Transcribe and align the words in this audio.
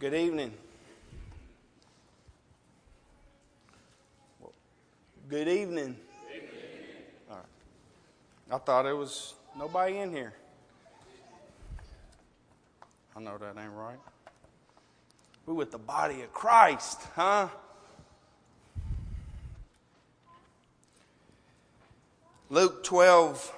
Good 0.00 0.14
evening. 0.14 0.50
Good 5.28 5.46
evening. 5.46 5.94
All 7.28 7.36
right. 7.36 7.44
I 8.50 8.56
thought 8.56 8.86
it 8.86 8.96
was 8.96 9.34
nobody 9.58 9.98
in 9.98 10.10
here. 10.10 10.32
I 13.14 13.20
know 13.20 13.36
that 13.36 13.58
ain't 13.58 13.72
right. 13.72 13.98
We 15.44 15.52
with 15.52 15.70
the 15.70 15.76
body 15.76 16.22
of 16.22 16.32
Christ, 16.32 17.02
huh? 17.14 17.48
Luke 22.48 22.82
12, 22.84 23.52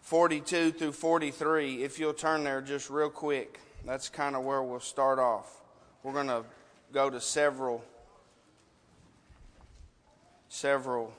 42 0.00 0.72
through 0.72 0.92
43. 0.92 1.82
If 1.82 1.98
you'll 1.98 2.14
turn 2.14 2.44
there 2.44 2.62
just 2.62 2.88
real 2.88 3.10
quick, 3.10 3.60
that's 3.84 4.08
kind 4.08 4.36
of 4.36 4.44
where 4.44 4.62
we'll 4.62 4.80
start 4.80 5.18
off. 5.18 5.62
We're 6.02 6.12
going 6.12 6.28
to 6.28 6.44
go 6.92 7.10
to 7.10 7.20
several 7.20 7.84
several 10.48 11.12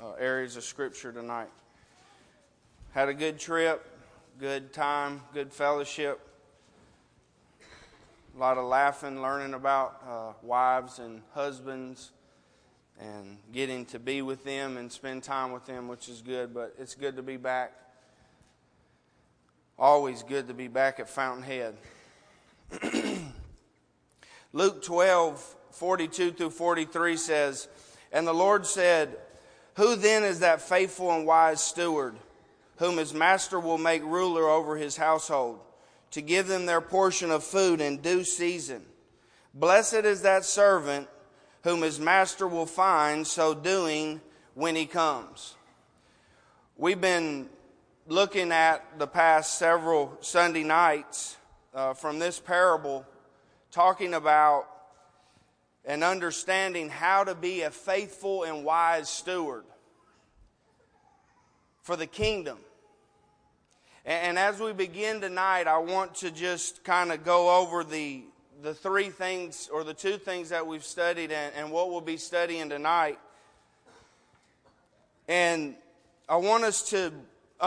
uh, 0.00 0.12
areas 0.12 0.56
of 0.56 0.62
Scripture 0.62 1.12
tonight. 1.12 1.48
Had 2.92 3.08
a 3.08 3.14
good 3.14 3.38
trip, 3.38 3.84
good 4.38 4.72
time, 4.72 5.20
good 5.32 5.52
fellowship. 5.52 6.20
A 8.34 8.38
lot 8.38 8.56
of 8.56 8.64
laughing, 8.64 9.20
learning 9.20 9.54
about 9.54 10.02
uh, 10.08 10.32
wives 10.42 11.00
and 11.00 11.22
husbands, 11.34 12.12
and 13.00 13.38
getting 13.52 13.84
to 13.86 13.98
be 13.98 14.22
with 14.22 14.44
them 14.44 14.76
and 14.76 14.90
spend 14.90 15.24
time 15.24 15.52
with 15.52 15.66
them, 15.66 15.88
which 15.88 16.08
is 16.08 16.22
good. 16.22 16.54
But 16.54 16.74
it's 16.78 16.94
good 16.94 17.16
to 17.16 17.22
be 17.22 17.36
back. 17.36 17.72
Always 19.78 20.22
good 20.22 20.48
to 20.48 20.54
be 20.54 20.68
back 20.68 21.00
at 21.00 21.08
Fountainhead. 21.08 21.74
Luke 24.52 24.84
12, 24.84 25.56
42 25.72 26.32
through 26.32 26.50
43 26.50 27.16
says, 27.16 27.68
and 28.12 28.24
the 28.24 28.32
Lord 28.32 28.66
said, 28.66 29.16
Who 29.74 29.96
then 29.96 30.22
is 30.22 30.40
that 30.40 30.62
faithful 30.62 31.10
and 31.10 31.26
wise 31.26 31.60
steward, 31.60 32.14
whom 32.76 32.98
his 32.98 33.12
master 33.12 33.58
will 33.58 33.78
make 33.78 34.04
ruler 34.04 34.48
over 34.48 34.76
his 34.76 34.96
household, 34.96 35.58
to 36.12 36.22
give 36.22 36.46
them 36.46 36.66
their 36.66 36.80
portion 36.80 37.32
of 37.32 37.42
food 37.42 37.80
in 37.80 37.96
due 37.96 38.22
season? 38.22 38.82
Blessed 39.52 40.04
is 40.04 40.22
that 40.22 40.44
servant 40.44 41.08
whom 41.64 41.82
his 41.82 41.98
master 41.98 42.46
will 42.46 42.66
find 42.66 43.26
so 43.26 43.54
doing 43.54 44.20
when 44.54 44.76
he 44.76 44.86
comes. 44.86 45.56
We've 46.76 47.00
been 47.00 47.48
looking 48.06 48.52
at 48.52 48.98
the 48.98 49.06
past 49.06 49.58
several 49.58 50.16
Sunday 50.20 50.62
nights 50.62 51.36
uh, 51.72 51.94
from 51.94 52.18
this 52.18 52.38
parable, 52.38 53.06
talking 53.70 54.14
about 54.14 54.66
and 55.86 56.04
understanding 56.04 56.88
how 56.88 57.24
to 57.24 57.34
be 57.34 57.62
a 57.62 57.70
faithful 57.70 58.44
and 58.44 58.64
wise 58.64 59.08
steward 59.08 59.64
for 61.82 61.96
the 61.96 62.06
kingdom. 62.06 62.58
And 64.06 64.38
as 64.38 64.60
we 64.60 64.74
begin 64.74 65.22
tonight, 65.22 65.66
I 65.66 65.78
want 65.78 66.16
to 66.16 66.30
just 66.30 66.84
kind 66.84 67.10
of 67.10 67.24
go 67.24 67.62
over 67.62 67.84
the, 67.84 68.22
the 68.62 68.74
three 68.74 69.08
things 69.08 69.70
or 69.72 69.82
the 69.82 69.94
two 69.94 70.18
things 70.18 70.50
that 70.50 70.66
we've 70.66 70.84
studied 70.84 71.32
and, 71.32 71.54
and 71.56 71.70
what 71.70 71.90
we'll 71.90 72.02
be 72.02 72.18
studying 72.18 72.68
tonight. 72.68 73.18
And 75.26 75.74
I 76.28 76.36
want 76.36 76.64
us 76.64 76.90
to 76.90 77.12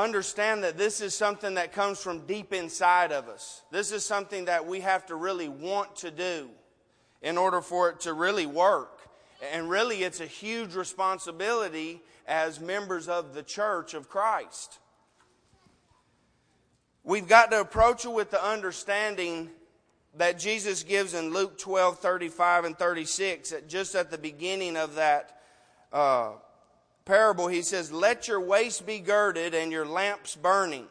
understand 0.03 0.63
that 0.63 0.77
this 0.77 1.01
is 1.01 1.15
something 1.15 1.53
that 1.55 1.71
comes 1.71 2.01
from 2.01 2.25
deep 2.25 2.53
inside 2.53 3.11
of 3.11 3.27
us. 3.27 3.61
This 3.71 3.91
is 3.91 4.03
something 4.03 4.45
that 4.45 4.65
we 4.65 4.81
have 4.81 5.05
to 5.07 5.15
really 5.15 5.47
want 5.47 5.95
to 5.97 6.11
do 6.11 6.49
in 7.21 7.37
order 7.37 7.61
for 7.61 7.89
it 7.89 8.01
to 8.01 8.13
really 8.13 8.45
work. 8.45 8.99
And 9.53 9.69
really, 9.69 10.03
it's 10.03 10.19
a 10.19 10.25
huge 10.25 10.75
responsibility 10.75 12.01
as 12.27 12.59
members 12.59 13.07
of 13.07 13.33
the 13.33 13.43
church 13.43 13.93
of 13.93 14.09
Christ. 14.09 14.79
We've 17.03 17.27
got 17.27 17.51
to 17.51 17.61
approach 17.61 18.03
it 18.03 18.11
with 18.11 18.31
the 18.31 18.43
understanding 18.43 19.49
that 20.15 20.39
Jesus 20.39 20.83
gives 20.83 21.13
in 21.13 21.31
Luke 21.31 21.57
12 21.57 21.99
35 21.99 22.65
and 22.65 22.77
36, 22.77 23.53
just 23.67 23.95
at 23.95 24.11
the 24.11 24.17
beginning 24.17 24.75
of 24.75 24.95
that 24.95 25.39
uh, 25.93 26.31
parable, 27.07 27.47
he 27.47 27.63
says, 27.63 27.91
Let 27.91 28.27
your 28.27 28.39
waist 28.39 28.85
be 28.85 28.99
girded 28.99 29.55
and 29.55 29.71
your 29.71 29.85
lamps 29.85 30.35
burning 30.35 30.87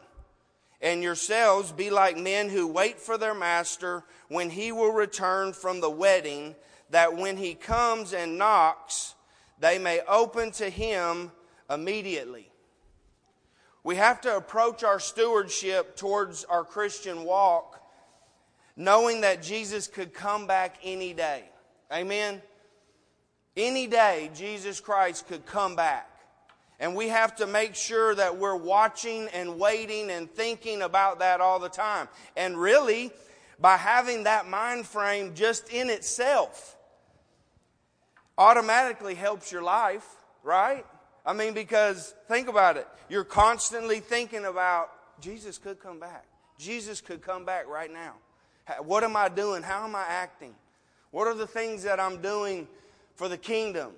and 0.81 1.01
yourselves 1.01 1.71
be 1.71 1.89
like 1.89 2.17
men 2.17 2.49
who 2.49 2.67
wait 2.67 2.99
for 2.99 3.17
their 3.17 3.33
master 3.33 4.03
when 4.27 4.49
he 4.49 4.71
will 4.71 4.91
return 4.91 5.53
from 5.53 5.79
the 5.79 5.89
wedding, 5.89 6.55
that 6.89 7.15
when 7.15 7.37
he 7.37 7.53
comes 7.53 8.13
and 8.13 8.37
knocks, 8.37 9.15
they 9.59 9.79
may 9.79 10.01
open 10.07 10.51
to 10.51 10.69
him 10.69 11.31
immediately. 11.69 12.49
We 13.83 13.95
have 13.95 14.19
to 14.21 14.35
approach 14.35 14.83
our 14.83 14.99
stewardship 14.99 15.95
towards 15.95 16.43
our 16.43 16.65
Christian 16.65 17.23
walk 17.23 17.77
knowing 18.77 19.21
that 19.21 19.41
Jesus 19.41 19.87
could 19.87 20.13
come 20.13 20.45
back 20.45 20.77
any 20.83 21.11
day. 21.11 21.43
Amen? 21.91 22.41
Any 23.57 23.87
day, 23.87 24.29
Jesus 24.35 24.79
Christ 24.79 25.27
could 25.27 25.45
come 25.47 25.75
back. 25.75 26.07
And 26.79 26.95
we 26.95 27.07
have 27.07 27.35
to 27.37 27.47
make 27.47 27.73
sure 27.73 28.13
that 28.13 28.37
we're 28.37 28.55
watching 28.55 29.27
and 29.33 29.59
waiting 29.59 30.11
and 30.11 30.29
thinking 30.29 30.83
about 30.83 31.19
that 31.19 31.41
all 31.41 31.57
the 31.57 31.69
time. 31.69 32.07
And 32.35 32.55
really, 32.55 33.11
by 33.59 33.77
having 33.77 34.25
that 34.25 34.47
mind 34.47 34.85
frame 34.85 35.33
just 35.33 35.69
in 35.69 35.89
itself, 35.89 36.77
automatically 38.37 39.15
helps 39.15 39.51
your 39.51 39.63
life, 39.63 40.05
right? 40.43 40.85
I 41.25 41.33
mean, 41.33 41.55
because 41.55 42.13
think 42.27 42.47
about 42.47 42.77
it. 42.77 42.87
You're 43.09 43.23
constantly 43.23 43.99
thinking 43.99 44.45
about 44.45 44.91
Jesus 45.19 45.57
could 45.57 45.79
come 45.79 45.99
back. 45.99 46.25
Jesus 46.59 47.01
could 47.01 47.23
come 47.23 47.43
back 47.43 47.67
right 47.67 47.91
now. 47.91 48.13
What 48.83 49.03
am 49.03 49.15
I 49.15 49.29
doing? 49.29 49.63
How 49.63 49.83
am 49.83 49.95
I 49.95 50.05
acting? 50.07 50.53
What 51.09 51.27
are 51.27 51.33
the 51.33 51.47
things 51.47 51.83
that 51.83 51.99
I'm 51.99 52.21
doing 52.21 52.67
for 53.17 53.27
the 53.27 53.37
kingdom? 53.37 53.91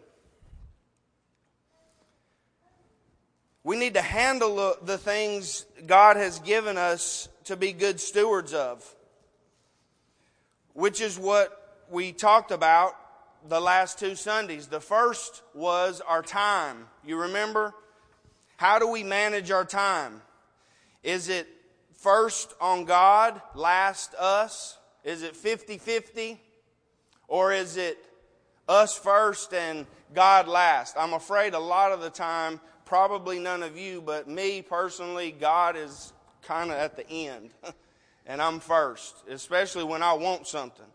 We 3.63 3.77
need 3.77 3.93
to 3.93 4.01
handle 4.01 4.75
the 4.81 4.97
things 4.97 5.65
God 5.85 6.15
has 6.15 6.39
given 6.39 6.77
us 6.77 7.29
to 7.43 7.55
be 7.55 7.73
good 7.73 7.99
stewards 7.99 8.53
of, 8.53 8.83
which 10.73 11.01
is 11.01 11.19
what 11.19 11.85
we 11.91 12.13
talked 12.13 12.51
about 12.51 12.95
the 13.47 13.59
last 13.59 13.99
two 13.99 14.15
Sundays. 14.15 14.67
The 14.67 14.79
first 14.79 15.43
was 15.53 16.01
our 16.01 16.23
time. 16.23 16.87
You 17.05 17.17
remember? 17.17 17.73
How 18.57 18.79
do 18.79 18.87
we 18.87 19.03
manage 19.03 19.51
our 19.51 19.65
time? 19.65 20.21
Is 21.03 21.29
it 21.29 21.47
first 21.93 22.53
on 22.59 22.85
God, 22.85 23.41
last 23.55 24.13
us? 24.15 24.77
Is 25.03 25.21
it 25.21 25.35
50 25.35 25.77
50? 25.77 26.41
Or 27.27 27.53
is 27.53 27.77
it 27.77 27.97
us 28.69 28.97
first 28.97 29.53
and 29.53 29.85
God 30.15 30.47
last? 30.47 30.95
I'm 30.97 31.13
afraid 31.13 31.53
a 31.53 31.59
lot 31.59 31.91
of 31.91 31.99
the 31.99 32.09
time 32.09 32.61
probably 32.89 33.37
none 33.37 33.61
of 33.61 33.77
you, 33.77 34.01
but 34.01 34.27
me 34.27 34.63
personally, 34.63 35.31
God 35.31 35.75
is 35.75 36.11
kind 36.41 36.71
of 36.71 36.77
at 36.77 36.95
the 36.95 37.07
end. 37.07 37.51
and 38.25 38.41
I'm 38.41 38.59
first, 38.59 39.15
especially 39.29 39.83
when 39.83 40.01
I 40.01 40.13
want 40.13 40.47
something. 40.47 40.85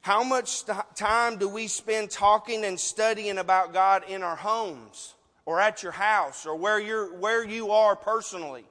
How 0.00 0.24
much 0.24 0.64
time 0.96 1.36
do 1.38 1.48
we 1.48 1.68
spend 1.68 2.10
talking 2.10 2.64
and 2.64 2.78
studying 2.78 3.38
about 3.38 3.72
God 3.72 4.02
in 4.08 4.22
our 4.22 4.36
homes 4.36 5.14
or 5.44 5.60
at 5.60 5.82
your 5.82 5.92
house 5.92 6.44
or 6.44 6.56
where, 6.56 6.80
you're, 6.80 7.14
where 7.14 7.44
you 7.44 7.70
are 7.70 7.94
personally? 7.94 8.64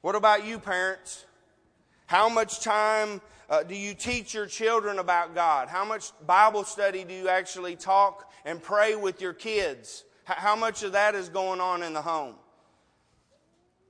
What 0.00 0.14
about 0.14 0.46
you, 0.46 0.60
parents? 0.60 1.24
How 2.06 2.28
much 2.28 2.60
time 2.60 3.20
uh, 3.50 3.62
do 3.62 3.76
you 3.76 3.94
teach 3.94 4.34
your 4.34 4.46
children 4.46 4.98
about 4.98 5.34
God? 5.34 5.68
How 5.68 5.84
much 5.84 6.10
Bible 6.26 6.64
study 6.64 7.04
do 7.04 7.14
you 7.14 7.28
actually 7.28 7.76
talk 7.76 8.26
and 8.46 8.62
pray 8.62 8.94
with 8.94 9.20
your 9.20 9.34
kids. 9.34 10.04
How 10.24 10.56
much 10.56 10.82
of 10.82 10.92
that 10.92 11.14
is 11.14 11.28
going 11.28 11.60
on 11.60 11.82
in 11.82 11.92
the 11.92 12.00
home? 12.00 12.36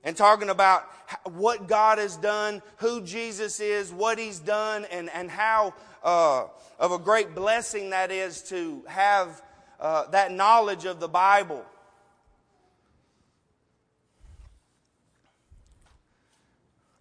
And 0.03 0.17
talking 0.17 0.49
about 0.49 0.83
what 1.23 1.67
God 1.67 1.99
has 1.99 2.17
done, 2.17 2.61
who 2.77 3.01
Jesus 3.01 3.59
is, 3.59 3.91
what 3.93 4.17
He's 4.17 4.39
done, 4.39 4.85
and, 4.85 5.09
and 5.11 5.29
how 5.29 5.73
uh, 6.03 6.45
of 6.79 6.91
a 6.91 6.97
great 6.97 7.35
blessing 7.35 7.91
that 7.91 8.11
is 8.11 8.41
to 8.43 8.83
have 8.87 9.41
uh, 9.79 10.07
that 10.09 10.31
knowledge 10.31 10.85
of 10.85 10.99
the 10.99 11.07
Bible. 11.07 11.63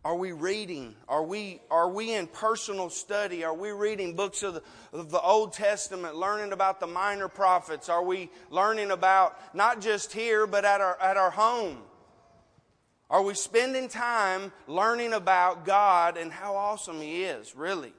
Are 0.06 0.14
we 0.14 0.30
reading? 0.30 0.94
Are 1.08 1.24
we, 1.24 1.58
are 1.68 1.88
we 1.88 2.14
in 2.14 2.28
personal 2.28 2.90
study? 2.90 3.42
Are 3.42 3.52
we 3.52 3.72
reading 3.72 4.14
books 4.14 4.44
of 4.44 4.54
the, 4.54 4.62
of 4.92 5.10
the 5.10 5.20
Old 5.20 5.52
Testament, 5.52 6.14
learning 6.14 6.52
about 6.52 6.78
the 6.78 6.86
minor 6.86 7.26
prophets? 7.26 7.88
Are 7.88 8.04
we 8.04 8.30
learning 8.48 8.92
about, 8.92 9.36
not 9.52 9.80
just 9.80 10.12
here, 10.12 10.46
but 10.46 10.64
at 10.64 10.80
our, 10.80 10.96
at 11.02 11.16
our 11.16 11.32
home? 11.32 11.78
Are 13.10 13.20
we 13.20 13.34
spending 13.34 13.88
time 13.88 14.52
learning 14.68 15.12
about 15.12 15.64
God 15.64 16.16
and 16.16 16.30
how 16.30 16.54
awesome 16.54 17.00
He 17.00 17.24
is, 17.24 17.56
really? 17.56 17.92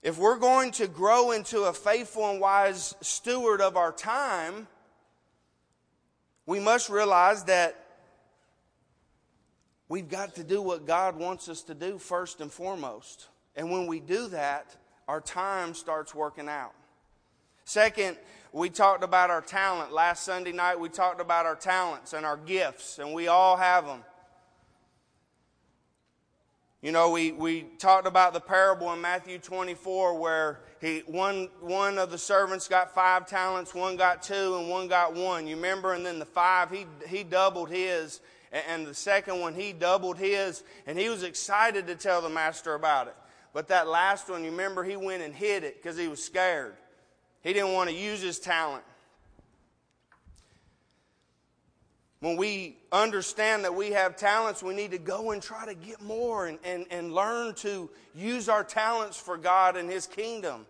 If 0.00 0.16
we're 0.16 0.38
going 0.38 0.70
to 0.74 0.86
grow 0.86 1.32
into 1.32 1.64
a 1.64 1.72
faithful 1.72 2.30
and 2.30 2.40
wise 2.40 2.94
steward 3.00 3.60
of 3.60 3.76
our 3.76 3.90
time, 3.90 4.68
we 6.46 6.60
must 6.60 6.88
realize 6.88 7.42
that 7.46 7.83
we've 9.88 10.08
got 10.08 10.34
to 10.36 10.44
do 10.44 10.62
what 10.62 10.86
God 10.86 11.16
wants 11.16 11.48
us 11.48 11.62
to 11.62 11.74
do 11.74 11.98
first 11.98 12.40
and 12.40 12.52
foremost. 12.52 13.28
And 13.56 13.70
when 13.70 13.86
we 13.86 14.00
do 14.00 14.28
that, 14.28 14.76
our 15.06 15.20
time 15.20 15.74
starts 15.74 16.14
working 16.14 16.48
out. 16.48 16.72
Second, 17.64 18.16
we 18.52 18.70
talked 18.70 19.02
about 19.02 19.30
our 19.30 19.40
talent. 19.40 19.92
Last 19.92 20.24
Sunday 20.24 20.52
night, 20.52 20.78
we 20.78 20.88
talked 20.88 21.20
about 21.20 21.46
our 21.46 21.56
talents 21.56 22.12
and 22.12 22.24
our 22.26 22.36
gifts, 22.36 22.98
and 22.98 23.12
we 23.12 23.28
all 23.28 23.56
have 23.56 23.86
them. 23.86 24.04
You 26.84 26.92
know, 26.92 27.10
we, 27.10 27.32
we 27.32 27.62
talked 27.78 28.06
about 28.06 28.34
the 28.34 28.40
parable 28.40 28.92
in 28.92 29.00
Matthew 29.00 29.38
24 29.38 30.18
where 30.18 30.60
he, 30.82 30.98
one, 31.06 31.48
one 31.62 31.96
of 31.96 32.10
the 32.10 32.18
servants 32.18 32.68
got 32.68 32.94
five 32.94 33.26
talents, 33.26 33.74
one 33.74 33.96
got 33.96 34.22
two, 34.22 34.58
and 34.58 34.68
one 34.68 34.86
got 34.86 35.14
one. 35.14 35.46
You 35.46 35.56
remember? 35.56 35.94
And 35.94 36.04
then 36.04 36.18
the 36.18 36.26
five, 36.26 36.70
he, 36.70 36.84
he 37.08 37.24
doubled 37.24 37.70
his. 37.70 38.20
And 38.68 38.86
the 38.86 38.94
second 38.94 39.40
one, 39.40 39.54
he 39.54 39.72
doubled 39.72 40.16
his. 40.16 40.62
And 40.86 40.98
he 40.98 41.08
was 41.08 41.22
excited 41.22 41.88
to 41.88 41.96
tell 41.96 42.22
the 42.22 42.28
master 42.28 42.74
about 42.74 43.08
it. 43.08 43.16
But 43.52 43.68
that 43.68 43.88
last 43.88 44.28
one, 44.30 44.44
you 44.44 44.50
remember, 44.50 44.84
he 44.84 44.96
went 44.96 45.22
and 45.22 45.34
hid 45.34 45.64
it 45.64 45.82
because 45.82 45.96
he 45.96 46.08
was 46.08 46.22
scared. 46.22 46.74
He 47.42 47.52
didn't 47.52 47.72
want 47.72 47.90
to 47.90 47.96
use 47.96 48.20
his 48.20 48.38
talent. 48.38 48.84
When 52.24 52.38
we 52.38 52.78
understand 52.90 53.64
that 53.64 53.74
we 53.74 53.90
have 53.90 54.16
talents, 54.16 54.62
we 54.62 54.74
need 54.74 54.92
to 54.92 54.98
go 54.98 55.32
and 55.32 55.42
try 55.42 55.66
to 55.66 55.74
get 55.74 56.00
more 56.00 56.46
and, 56.46 56.58
and, 56.64 56.86
and 56.90 57.12
learn 57.12 57.54
to 57.56 57.90
use 58.14 58.48
our 58.48 58.64
talents 58.64 59.18
for 59.18 59.36
God 59.36 59.76
and 59.76 59.90
His 59.90 60.06
kingdom. 60.06 60.64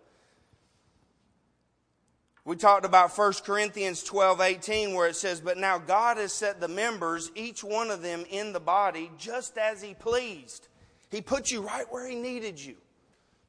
We 2.47 2.57
talked 2.57 2.85
about 2.85 3.17
1 3.17 3.33
Corinthians 3.45 4.03
12 4.03 4.41
18, 4.41 4.95
where 4.95 5.09
it 5.09 5.17
says, 5.17 5.41
But 5.41 5.57
now 5.57 5.79
God 5.79 6.19
has 6.19 6.33
set 6.33 6.61
the 6.61 6.69
members, 6.69 7.31
each 7.35 7.65
one 7.65 7.91
of 7.91 8.03
them 8.03 8.25
in 8.31 8.53
the 8.53 8.61
body, 8.61 9.11
just 9.17 9.57
as 9.57 9.81
He 9.81 9.95
pleased. 9.95 10.69
He 11.11 11.23
put 11.23 11.51
you 11.51 11.63
right 11.63 11.87
where 11.91 12.07
He 12.07 12.17
needed 12.17 12.61
you. 12.61 12.77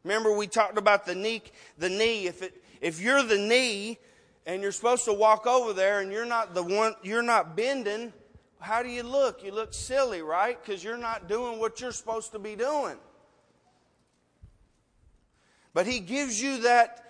Remember, 0.03 0.31
we 0.31 0.47
talked 0.47 0.77
about 0.77 1.05
the 1.05 1.15
knee. 1.15 1.41
The 1.77 1.89
knee. 1.89 2.27
If 2.27 2.41
it 2.41 2.61
if 2.79 3.01
you're 3.01 3.23
the 3.23 3.37
knee 3.37 3.97
and 4.45 4.61
you're 4.61 4.71
supposed 4.71 5.05
to 5.05 5.13
walk 5.13 5.45
over 5.45 5.73
there 5.73 5.99
and 5.99 6.11
you're 6.11 6.25
not 6.25 6.53
the 6.53 6.63
one, 6.63 6.95
you're 7.03 7.23
not 7.23 7.57
bending, 7.57 8.13
how 8.59 8.81
do 8.81 8.89
you 8.89 9.03
look? 9.03 9.43
You 9.43 9.51
look 9.51 9.73
silly, 9.73 10.21
right? 10.21 10.57
Because 10.63 10.83
you're 10.83 10.97
not 10.97 11.27
doing 11.27 11.59
what 11.59 11.81
you're 11.81 11.91
supposed 11.91 12.31
to 12.31 12.39
be 12.39 12.55
doing. 12.55 12.95
But 15.73 15.85
He 15.85 15.99
gives 15.99 16.41
you 16.41 16.61
that 16.61 17.04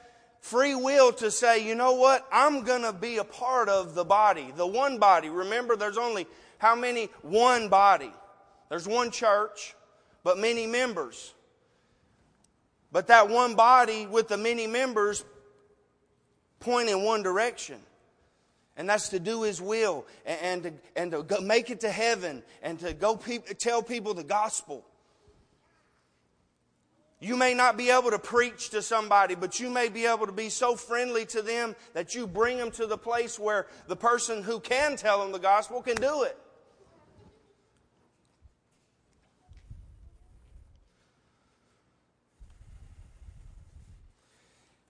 free 0.46 0.76
will 0.76 1.12
to 1.12 1.32
say, 1.32 1.68
you 1.68 1.74
know 1.74 1.94
what? 1.94 2.28
I'm 2.32 2.62
going 2.62 2.84
to 2.84 2.94
be 2.94 3.18
a 3.18 3.24
part 3.24 3.68
of 3.68 3.96
the 3.96 4.06
body, 4.06 4.54
the 4.56 4.68
one 4.68 5.00
body. 5.00 5.28
Remember, 5.30 5.76
there's 5.76 5.98
only 5.98 6.28
how 6.60 6.76
many? 6.76 7.10
One 7.24 7.68
body. 7.68 8.12
There's 8.70 8.88
one 8.88 9.10
church, 9.10 9.76
but 10.24 10.38
many 10.38 10.68
members. 10.68 11.34
But 12.92 13.08
that 13.08 13.28
one 13.28 13.56
body 13.56 14.06
with 14.06 14.28
the 14.28 14.38
many 14.38 14.68
members 14.68 15.26
point 16.60 16.90
in 16.90 17.04
one 17.04 17.24
direction. 17.24 17.80
And 18.78 18.88
that's 18.88 19.10
to 19.10 19.20
do 19.20 19.42
His 19.42 19.60
will 19.60 20.06
and, 20.28 20.40
and 20.42 20.64
to, 20.64 20.74
and 20.96 21.30
to 21.30 21.42
make 21.42 21.72
it 21.72 21.80
to 21.82 21.90
heaven 21.90 22.44
and 22.62 22.80
to 22.82 22.94
go 22.94 23.16
pe- 23.16 23.40
tell 23.40 23.82
people 23.82 24.14
the 24.14 24.24
gospel. 24.24 24.86
You 27.20 27.38
may 27.38 27.54
not 27.54 27.78
be 27.78 27.90
able 27.90 28.12
to 28.12 28.20
preach 28.20 28.70
to 28.72 28.82
somebody, 28.82 29.36
but 29.36 29.60
you 29.60 29.70
may 29.70 29.88
be 29.88 30.06
able 30.06 30.26
to 30.26 30.34
be 30.34 30.50
so 30.50 30.76
friendly 30.76 31.26
to 31.28 31.42
them 31.42 31.76
that 31.94 32.14
you 32.14 32.28
bring 32.28 32.58
them 32.58 32.72
to 32.72 32.86
the 32.86 32.98
place 32.98 33.40
where 33.40 33.68
the 33.88 33.96
person 33.96 34.44
who 34.44 34.60
can 34.60 34.98
tell 34.98 35.22
them 35.22 35.32
the 35.32 35.40
gospel 35.40 35.82
can 35.82 35.96
do 35.96 36.24
it. 36.24 36.38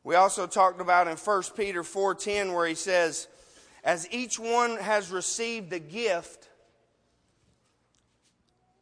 We 0.04 0.16
also 0.16 0.46
talked 0.46 0.82
about 0.82 1.08
in 1.08 1.18
1 1.18 1.56
Peter 1.56 1.84
4:10 1.84 2.54
where 2.54 2.68
he 2.68 2.76
says, 2.76 3.28
"As 3.84 4.08
each 4.12 4.38
one 4.38 4.78
has 4.78 5.10
received 5.10 5.74
a 5.74 5.80
gift, 5.80 6.48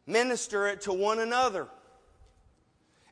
minister 0.05 0.67
it 0.67 0.81
to 0.81 0.93
one 0.93 1.19
another 1.19 1.69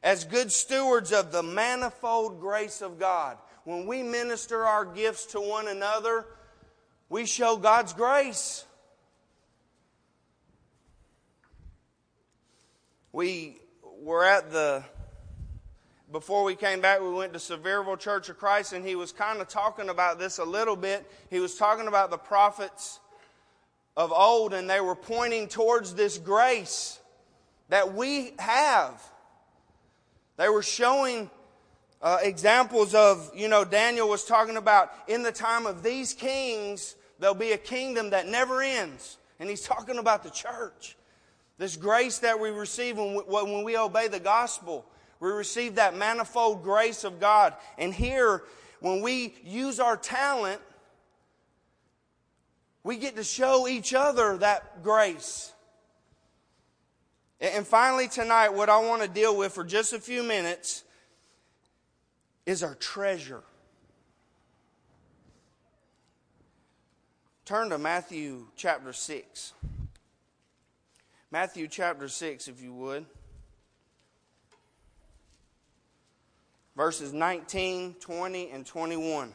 as 0.04 0.26
good 0.26 0.52
stewards 0.52 1.12
of 1.12 1.32
the 1.32 1.44
manifold 1.44 2.40
grace 2.40 2.82
of 2.82 3.00
God." 3.00 3.38
When 3.64 3.86
we 3.86 4.02
minister 4.02 4.66
our 4.66 4.86
gifts 4.86 5.28
to 5.28 5.42
one 5.42 5.68
another, 5.68 6.26
we 7.10 7.26
show 7.26 7.58
God's 7.58 7.94
grace. 7.94 8.66
We 13.12 13.62
were 13.84 14.24
at 14.24 14.52
the 14.52 14.84
before 16.12 16.44
we 16.44 16.56
came 16.56 16.82
back, 16.82 17.00
we 17.00 17.10
went 17.10 17.32
to 17.34 17.40
Sevierville 17.40 17.98
Church 17.98 18.28
of 18.28 18.38
Christ, 18.38 18.74
and 18.74 18.86
he 18.86 18.96
was 18.96 19.12
kind 19.12 19.40
of 19.40 19.48
talking 19.48 19.88
about 19.88 20.20
this 20.20 20.40
a 20.40 20.44
little 20.44 20.76
bit. 20.76 21.10
He 21.30 21.40
was 21.40 21.56
talking 21.56 21.88
about 21.88 22.10
the 22.10 22.18
prophets 22.18 23.00
of 23.96 24.12
old, 24.12 24.54
and 24.54 24.70
they 24.70 24.82
were 24.82 24.96
pointing 24.96 25.48
towards 25.48 25.96
this 25.96 26.18
grace 26.18 27.00
that 27.70 27.94
we 27.94 28.34
have. 28.40 29.02
They 30.38 30.50
were 30.50 30.64
showing 30.64 31.30
uh, 32.02 32.18
examples 32.22 32.96
of, 32.96 33.32
you 33.36 33.48
know, 33.48 33.64
Daniel 33.64 34.10
was 34.10 34.26
talking 34.26 34.58
about 34.58 34.92
in 35.08 35.24
the 35.24 35.32
time 35.32 35.66
of 35.66 35.84
these 35.84 36.14
kings, 36.14 36.96
there'll 37.20 37.36
be 37.36 37.52
a 37.52 37.58
kingdom 37.58 38.10
that 38.10 38.28
never 38.28 38.62
ends. 38.62 39.18
And 39.40 39.50
he's 39.50 39.62
talking 39.62 39.98
about 39.98 40.24
the 40.24 40.30
church. 40.30 40.96
This 41.58 41.78
grace 41.78 42.20
that 42.20 42.40
we 42.40 42.50
receive 42.50 42.98
when 42.98 43.14
we, 43.14 43.22
when 43.22 43.64
we 43.64 43.78
obey 43.78 44.08
the 44.08 44.20
gospel. 44.20 44.86
We 45.20 45.30
receive 45.30 45.76
that 45.76 45.96
manifold 45.96 46.64
grace 46.64 47.04
of 47.04 47.20
God. 47.20 47.54
And 47.78 47.94
here, 47.94 48.44
when 48.80 49.02
we 49.02 49.36
use 49.44 49.80
our 49.80 49.96
talent, 49.96 50.60
we 52.84 52.98
get 52.98 53.16
to 53.18 53.24
show 53.24 53.68
each 53.68 53.94
other 53.94 54.38
that 54.38 54.82
grace. 54.82 55.54
And 57.42 57.66
finally, 57.66 58.08
tonight, 58.08 58.50
what 58.50 58.70
I 58.70 58.80
want 58.80 59.02
to 59.02 59.08
deal 59.08 59.36
with 59.36 59.54
for 59.54 59.64
just 59.64 59.94
a 59.94 60.00
few 60.00 60.22
minutes 60.24 60.84
is 62.46 62.62
our 62.62 62.76
treasure. 62.76 63.42
Turn 67.46 67.70
to 67.72 67.78
Matthew 67.78 68.46
chapter 68.56 68.94
6. 68.94 69.54
Matthew 71.32 71.68
chapter 71.68 72.08
6, 72.08 72.48
if 72.48 72.62
you 72.62 72.74
would. 72.74 73.06
verses 76.76 77.14
19, 77.14 77.96
20, 78.00 78.50
and 78.50 78.66
21. 78.66 79.34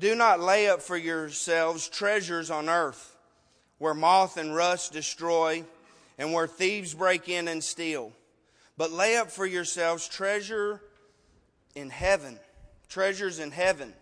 Do 0.00 0.16
not 0.16 0.40
lay 0.40 0.68
up 0.68 0.82
for 0.82 0.96
yourselves 0.96 1.88
treasures 1.88 2.50
on 2.50 2.68
earth, 2.68 3.16
where 3.78 3.94
moth 3.94 4.36
and 4.36 4.56
rust 4.56 4.92
destroy, 4.92 5.62
and 6.18 6.32
where 6.32 6.48
thieves 6.48 6.94
break 6.94 7.28
in 7.28 7.46
and 7.46 7.62
steal. 7.62 8.12
But 8.76 8.90
lay 8.90 9.16
up 9.16 9.30
for 9.30 9.46
yourselves 9.46 10.08
treasure 10.08 10.82
in 11.76 11.90
heaven 11.90 12.40
treasures 12.90 13.38
in 13.38 13.52
heaven, 13.52 13.94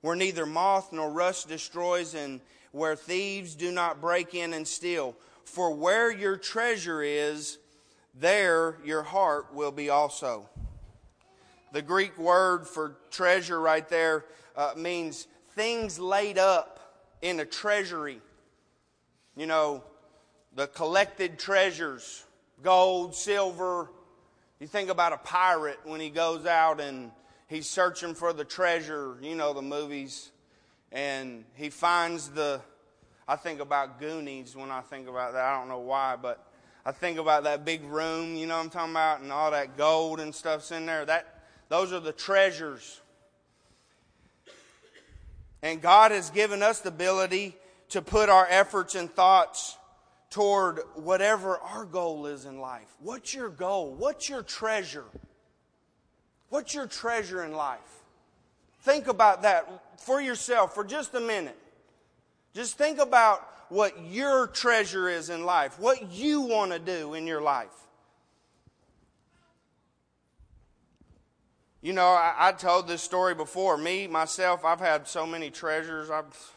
where 0.00 0.16
neither 0.16 0.46
moth 0.46 0.92
nor 0.92 1.10
rust 1.10 1.48
destroys, 1.48 2.14
and 2.14 2.40
where 2.70 2.96
thieves 2.96 3.54
do 3.54 3.70
not 3.70 4.00
break 4.00 4.34
in 4.34 4.54
and 4.54 4.66
steal. 4.66 5.14
For 5.44 5.74
where 5.74 6.10
your 6.10 6.36
treasure 6.36 7.02
is, 7.02 7.58
there 8.14 8.76
your 8.84 9.02
heart 9.02 9.52
will 9.52 9.72
be 9.72 9.90
also. 9.90 10.48
The 11.72 11.82
Greek 11.82 12.18
word 12.18 12.66
for 12.68 12.96
treasure 13.10 13.58
right 13.58 13.88
there 13.88 14.26
uh, 14.56 14.74
means 14.76 15.26
things 15.54 15.98
laid 15.98 16.36
up 16.36 16.78
in 17.22 17.40
a 17.40 17.46
treasury. 17.46 18.20
You 19.36 19.46
know, 19.46 19.82
the 20.54 20.66
collected 20.66 21.38
treasures, 21.38 22.24
gold, 22.62 23.14
silver. 23.14 23.90
You 24.60 24.66
think 24.66 24.90
about 24.90 25.14
a 25.14 25.16
pirate 25.16 25.78
when 25.84 25.98
he 25.98 26.10
goes 26.10 26.44
out 26.44 26.78
and 26.78 27.10
he's 27.48 27.68
searching 27.68 28.14
for 28.14 28.34
the 28.34 28.44
treasure, 28.44 29.16
you 29.22 29.34
know, 29.34 29.54
the 29.54 29.62
movies, 29.62 30.30
and 30.92 31.44
he 31.54 31.70
finds 31.70 32.28
the. 32.28 32.60
I 33.26 33.36
think 33.36 33.60
about 33.60 33.98
Goonies 33.98 34.54
when 34.54 34.70
I 34.70 34.82
think 34.82 35.08
about 35.08 35.32
that. 35.32 35.44
I 35.44 35.58
don't 35.58 35.68
know 35.68 35.78
why, 35.78 36.16
but 36.20 36.44
I 36.84 36.92
think 36.92 37.18
about 37.18 37.44
that 37.44 37.64
big 37.64 37.84
room, 37.84 38.34
you 38.34 38.46
know 38.46 38.56
what 38.56 38.64
I'm 38.64 38.70
talking 38.70 38.90
about, 38.90 39.20
and 39.20 39.32
all 39.32 39.52
that 39.52 39.78
gold 39.78 40.20
and 40.20 40.34
stuff's 40.34 40.72
in 40.72 40.84
there. 40.84 41.04
That, 41.04 41.41
those 41.72 41.90
are 41.90 42.00
the 42.00 42.12
treasures. 42.12 43.00
And 45.62 45.80
God 45.80 46.10
has 46.10 46.28
given 46.28 46.62
us 46.62 46.80
the 46.80 46.90
ability 46.90 47.56
to 47.88 48.02
put 48.02 48.28
our 48.28 48.46
efforts 48.50 48.94
and 48.94 49.10
thoughts 49.10 49.78
toward 50.28 50.80
whatever 50.96 51.56
our 51.56 51.86
goal 51.86 52.26
is 52.26 52.44
in 52.44 52.60
life. 52.60 52.94
What's 53.00 53.32
your 53.32 53.48
goal? 53.48 53.94
What's 53.94 54.28
your 54.28 54.42
treasure? 54.42 55.06
What's 56.50 56.74
your 56.74 56.86
treasure 56.86 57.42
in 57.42 57.52
life? 57.52 57.80
Think 58.82 59.08
about 59.08 59.40
that 59.40 59.98
for 59.98 60.20
yourself 60.20 60.74
for 60.74 60.84
just 60.84 61.14
a 61.14 61.20
minute. 61.20 61.56
Just 62.52 62.76
think 62.76 62.98
about 62.98 63.48
what 63.70 63.98
your 64.04 64.46
treasure 64.46 65.08
is 65.08 65.30
in 65.30 65.46
life, 65.46 65.78
what 65.78 66.12
you 66.12 66.42
want 66.42 66.72
to 66.72 66.78
do 66.78 67.14
in 67.14 67.26
your 67.26 67.40
life. 67.40 67.70
You 71.84 71.92
know, 71.92 72.06
I, 72.06 72.34
I, 72.38 72.52
told 72.52 72.86
this 72.86 73.02
story 73.02 73.34
before. 73.34 73.76
Me, 73.76 74.06
myself, 74.06 74.64
I've 74.64 74.78
had 74.78 75.08
so 75.08 75.26
many 75.26 75.50
treasures. 75.50 76.10
I've, 76.10 76.54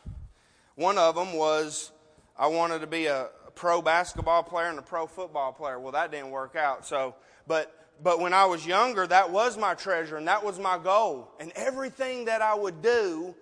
one 0.75 0.99
of 0.99 1.15
them 1.15 1.33
was 1.33 1.91
I 2.37 2.45
wanted 2.45 2.81
to 2.81 2.87
be 2.87 3.07
a, 3.07 3.29
pro 3.55 3.81
basketball 3.81 4.43
player 4.43 4.67
and 4.67 4.77
a 4.77 4.83
pro 4.83 5.07
football 5.07 5.51
player. 5.51 5.79
Well, 5.79 5.93
that 5.93 6.11
didn't 6.11 6.29
work 6.29 6.55
out. 6.55 6.85
So, 6.85 7.15
but 7.47 7.73
but 8.03 8.19
when 8.19 8.33
I 8.33 8.45
was 8.45 8.67
younger, 8.67 9.07
that 9.07 9.31
was 9.31 9.57
my 9.57 9.73
treasure 9.73 10.17
and 10.17 10.27
that 10.27 10.43
was 10.43 10.59
my 10.59 10.77
goal. 10.77 11.31
And 11.39 11.51
everything 11.55 12.25
that 12.25 12.41
I 12.41 12.53
would 12.53 12.81
do 12.81 13.33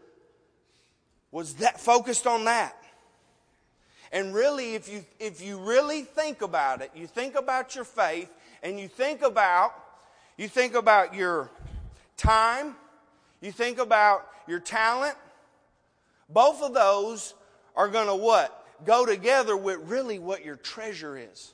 was 1.32 1.56
that 1.56 1.80
focused 1.80 2.28
on 2.28 2.46
that. 2.46 2.78
And 4.12 4.34
really, 4.34 4.76
if 4.76 4.88
you, 4.88 5.04
if 5.20 5.42
you 5.42 5.58
really 5.58 6.04
think 6.04 6.44
about 6.44 6.82
it, 6.82 6.92
you 6.96 7.08
think 7.08 7.34
about 7.34 7.74
your 7.74 7.84
faith 7.84 8.32
and 8.62 8.80
you 8.80 8.88
think 8.88 9.24
about, 9.24 9.74
you 10.38 10.48
think 10.48 10.76
about 10.76 11.16
your 11.16 11.50
time, 12.18 12.76
you 13.42 13.52
think 13.52 13.80
about 13.80 14.28
your 14.48 14.60
talent, 14.60 15.16
both 16.30 16.62
of 16.62 16.74
those 16.74 17.34
are 17.76 17.88
going 17.88 18.08
to 18.08 18.16
what? 18.16 18.66
Go 18.86 19.06
together 19.06 19.56
with 19.56 19.80
really 19.86 20.20
what 20.20 20.44
your 20.44 20.56
treasure 20.56 21.18
is. 21.18 21.54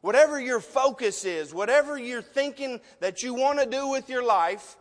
Whatever 0.00 0.40
your 0.40 0.60
focus 0.60 1.24
is, 1.24 1.54
whatever 1.54 1.96
you're 1.96 2.22
thinking 2.22 2.80
that 3.00 3.22
you 3.22 3.34
want 3.34 3.60
to 3.60 3.66
do 3.66 3.88
with 3.88 4.08
your 4.08 4.24
life, 4.24 4.76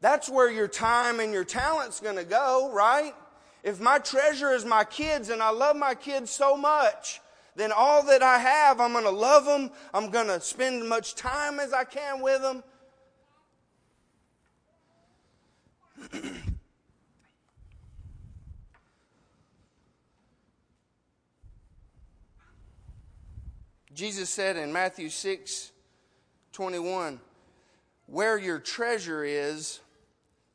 that's 0.00 0.28
where 0.28 0.50
your 0.50 0.68
time 0.68 1.20
and 1.20 1.32
your 1.32 1.44
talent's 1.44 2.00
going 2.00 2.16
to 2.16 2.24
go, 2.24 2.70
right? 2.72 3.14
If 3.62 3.80
my 3.80 3.98
treasure 3.98 4.52
is 4.52 4.64
my 4.64 4.84
kids 4.84 5.28
and 5.28 5.42
I 5.42 5.50
love 5.50 5.76
my 5.76 5.94
kids 5.94 6.30
so 6.30 6.56
much, 6.56 7.20
then 7.56 7.72
all 7.72 8.04
that 8.04 8.22
I 8.22 8.38
have, 8.38 8.80
I'm 8.80 8.92
going 8.92 9.04
to 9.04 9.10
love 9.10 9.44
them. 9.44 9.70
I'm 9.92 10.10
going 10.10 10.28
to 10.28 10.40
spend 10.40 10.82
as 10.82 10.88
much 10.88 11.14
time 11.14 11.60
as 11.60 11.72
I 11.72 11.84
can 11.84 12.22
with 12.22 12.40
them. 12.40 12.62
Jesus 23.92 24.30
said 24.30 24.56
in 24.56 24.72
Matthew 24.72 25.08
6 25.10 25.72
21, 26.52 27.20
Where 28.06 28.38
your 28.38 28.58
treasure 28.58 29.22
is, 29.24 29.80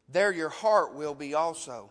there 0.09 0.31
your 0.31 0.49
heart 0.49 0.93
will 0.93 1.15
be 1.15 1.33
also. 1.33 1.89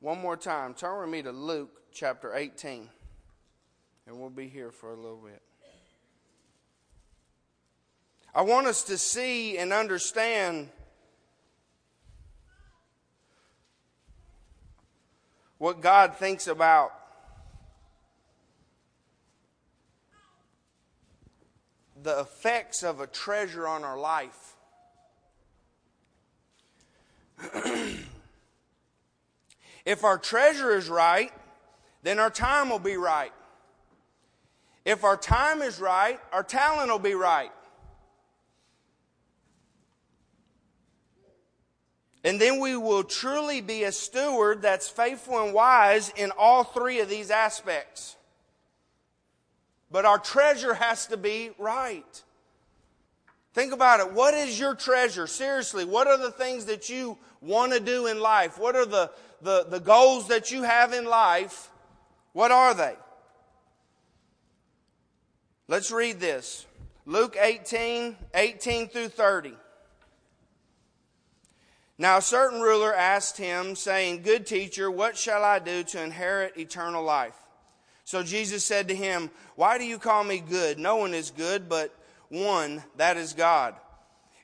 One 0.00 0.20
more 0.20 0.36
time, 0.36 0.74
turn 0.74 1.00
with 1.00 1.10
me 1.10 1.22
to 1.22 1.30
Luke 1.30 1.80
chapter 1.92 2.34
18, 2.34 2.88
and 4.06 4.18
we'll 4.18 4.30
be 4.30 4.48
here 4.48 4.70
for 4.70 4.90
a 4.90 4.96
little 4.96 5.20
bit. 5.24 5.42
I 8.34 8.42
want 8.42 8.66
us 8.66 8.82
to 8.84 8.96
see 8.96 9.58
and 9.58 9.72
understand 9.72 10.70
what 15.58 15.80
God 15.80 16.16
thinks 16.16 16.46
about 16.46 16.92
the 22.02 22.20
effects 22.20 22.82
of 22.82 23.00
a 23.00 23.06
treasure 23.06 23.68
on 23.68 23.84
our 23.84 23.98
life. 23.98 24.56
If 29.84 30.04
our 30.04 30.18
treasure 30.18 30.76
is 30.76 30.88
right, 30.88 31.32
then 32.02 32.18
our 32.18 32.30
time 32.30 32.70
will 32.70 32.78
be 32.78 32.96
right. 32.96 33.32
If 34.84 35.04
our 35.04 35.16
time 35.16 35.62
is 35.62 35.80
right, 35.80 36.18
our 36.32 36.42
talent 36.42 36.90
will 36.90 36.98
be 36.98 37.14
right. 37.14 37.52
And 42.24 42.40
then 42.40 42.60
we 42.60 42.76
will 42.76 43.02
truly 43.02 43.60
be 43.60 43.84
a 43.84 43.92
steward 43.92 44.62
that's 44.62 44.88
faithful 44.88 45.44
and 45.44 45.52
wise 45.52 46.12
in 46.16 46.30
all 46.38 46.62
three 46.62 47.00
of 47.00 47.08
these 47.08 47.30
aspects. 47.30 48.16
But 49.90 50.04
our 50.04 50.18
treasure 50.18 50.74
has 50.74 51.06
to 51.08 51.16
be 51.16 51.50
right. 51.58 52.22
Think 53.54 53.72
about 53.72 54.00
it. 54.00 54.12
What 54.12 54.34
is 54.34 54.58
your 54.58 54.74
treasure? 54.74 55.26
Seriously, 55.26 55.84
what 55.84 56.06
are 56.06 56.16
the 56.16 56.30
things 56.30 56.64
that 56.66 56.88
you 56.88 57.18
want 57.40 57.72
to 57.72 57.80
do 57.80 58.06
in 58.06 58.20
life? 58.20 58.58
What 58.58 58.76
are 58.76 58.86
the, 58.86 59.10
the, 59.42 59.66
the 59.68 59.80
goals 59.80 60.28
that 60.28 60.50
you 60.50 60.62
have 60.62 60.92
in 60.92 61.04
life? 61.04 61.70
What 62.32 62.50
are 62.50 62.72
they? 62.72 62.94
Let's 65.68 65.90
read 65.90 66.20
this. 66.20 66.66
Luke 67.06 67.36
18, 67.40 68.16
18 68.34 68.88
through 68.88 69.08
30. 69.08 69.54
Now 71.98 72.18
a 72.18 72.22
certain 72.22 72.60
ruler 72.60 72.94
asked 72.94 73.36
him, 73.36 73.76
saying, 73.76 74.22
Good 74.22 74.46
teacher, 74.46 74.90
what 74.90 75.16
shall 75.16 75.44
I 75.44 75.58
do 75.58 75.82
to 75.84 76.02
inherit 76.02 76.56
eternal 76.56 77.04
life? 77.04 77.36
So 78.04 78.22
Jesus 78.22 78.64
said 78.64 78.88
to 78.88 78.94
him, 78.94 79.30
Why 79.54 79.78
do 79.78 79.84
you 79.84 79.98
call 79.98 80.24
me 80.24 80.40
good? 80.40 80.78
No 80.78 80.96
one 80.96 81.14
is 81.14 81.30
good 81.30 81.68
but 81.68 81.94
one, 82.28 82.82
that 82.96 83.16
is 83.16 83.34
God. 83.34 83.74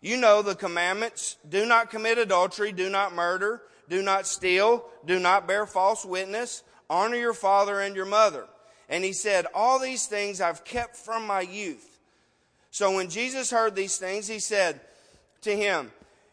You 0.00 0.16
know 0.16 0.42
the 0.42 0.54
commandments 0.54 1.36
do 1.48 1.66
not 1.66 1.90
commit 1.90 2.18
adultery, 2.18 2.70
do 2.70 2.88
not 2.88 3.14
murder, 3.14 3.62
do 3.88 4.02
not 4.02 4.26
steal, 4.26 4.84
do 5.04 5.18
not 5.18 5.48
bear 5.48 5.66
false 5.66 6.04
witness, 6.04 6.62
honor 6.88 7.16
your 7.16 7.34
father 7.34 7.80
and 7.80 7.96
your 7.96 8.06
mother. 8.06 8.46
And 8.88 9.04
he 9.04 9.12
said, 9.12 9.46
All 9.54 9.78
these 9.78 10.06
things 10.06 10.40
I've 10.40 10.64
kept 10.64 10.96
from 10.96 11.26
my 11.26 11.42
youth. 11.42 11.98
So 12.70 12.94
when 12.94 13.10
Jesus 13.10 13.50
heard 13.50 13.74
these 13.74 13.98
things, 13.98 14.28
he 14.28 14.38
said 14.38 14.80
to 15.42 15.54
him, 15.54 15.90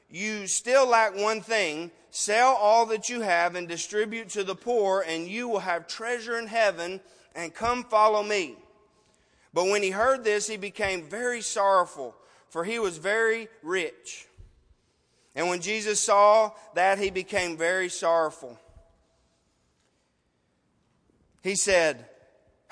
You 0.10 0.48
still 0.48 0.88
lack 0.88 1.16
one 1.16 1.42
thing. 1.42 1.92
Sell 2.12 2.54
all 2.54 2.86
that 2.88 3.10
you 3.10 3.22
have 3.22 3.56
and 3.56 3.68
distribute 3.68 4.30
to 4.30 4.44
the 4.44 4.56
poor, 4.56 5.04
and 5.06 5.28
you 5.28 5.50
will 5.50 5.60
have 5.60 5.86
treasure 5.86 6.40
in 6.40 6.48
heaven, 6.48 7.02
and 7.36 7.54
come 7.54 7.84
follow 7.84 8.24
me. 8.24 8.56
But 9.54 9.66
when 9.66 9.84
he 9.84 9.90
heard 9.90 10.24
this, 10.24 10.48
he 10.48 10.56
became 10.56 11.04
very 11.04 11.42
sorrowful, 11.42 12.16
for 12.50 12.64
he 12.64 12.80
was 12.80 12.98
very 12.98 13.50
rich. 13.62 14.28
And 15.36 15.50
when 15.50 15.60
Jesus 15.60 16.00
saw 16.00 16.52
that, 16.74 17.00
he 17.00 17.10
became 17.10 17.58
very 17.58 17.90
sorrowful. 17.90 18.58
He 21.44 21.56
said, 21.56 22.06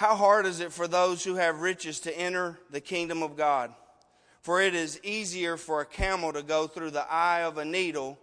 How 0.03 0.15
hard 0.15 0.45
is 0.45 0.59
it 0.59 0.73
for 0.73 0.85
those 0.85 1.23
who 1.23 1.35
have 1.35 1.61
riches 1.61 2.01
to 2.01 2.19
enter 2.19 2.59
the 2.69 2.81
kingdom 2.81 3.23
of 3.23 3.37
God? 3.37 3.73
For 4.41 4.61
it 4.61 4.75
is 4.75 4.99
easier 5.01 5.55
for 5.55 5.79
a 5.79 5.85
camel 5.85 6.33
to 6.33 6.43
go 6.43 6.67
through 6.67 6.91
the 6.91 7.09
eye 7.09 7.43
of 7.43 7.57
a 7.57 7.63
needle 7.63 8.19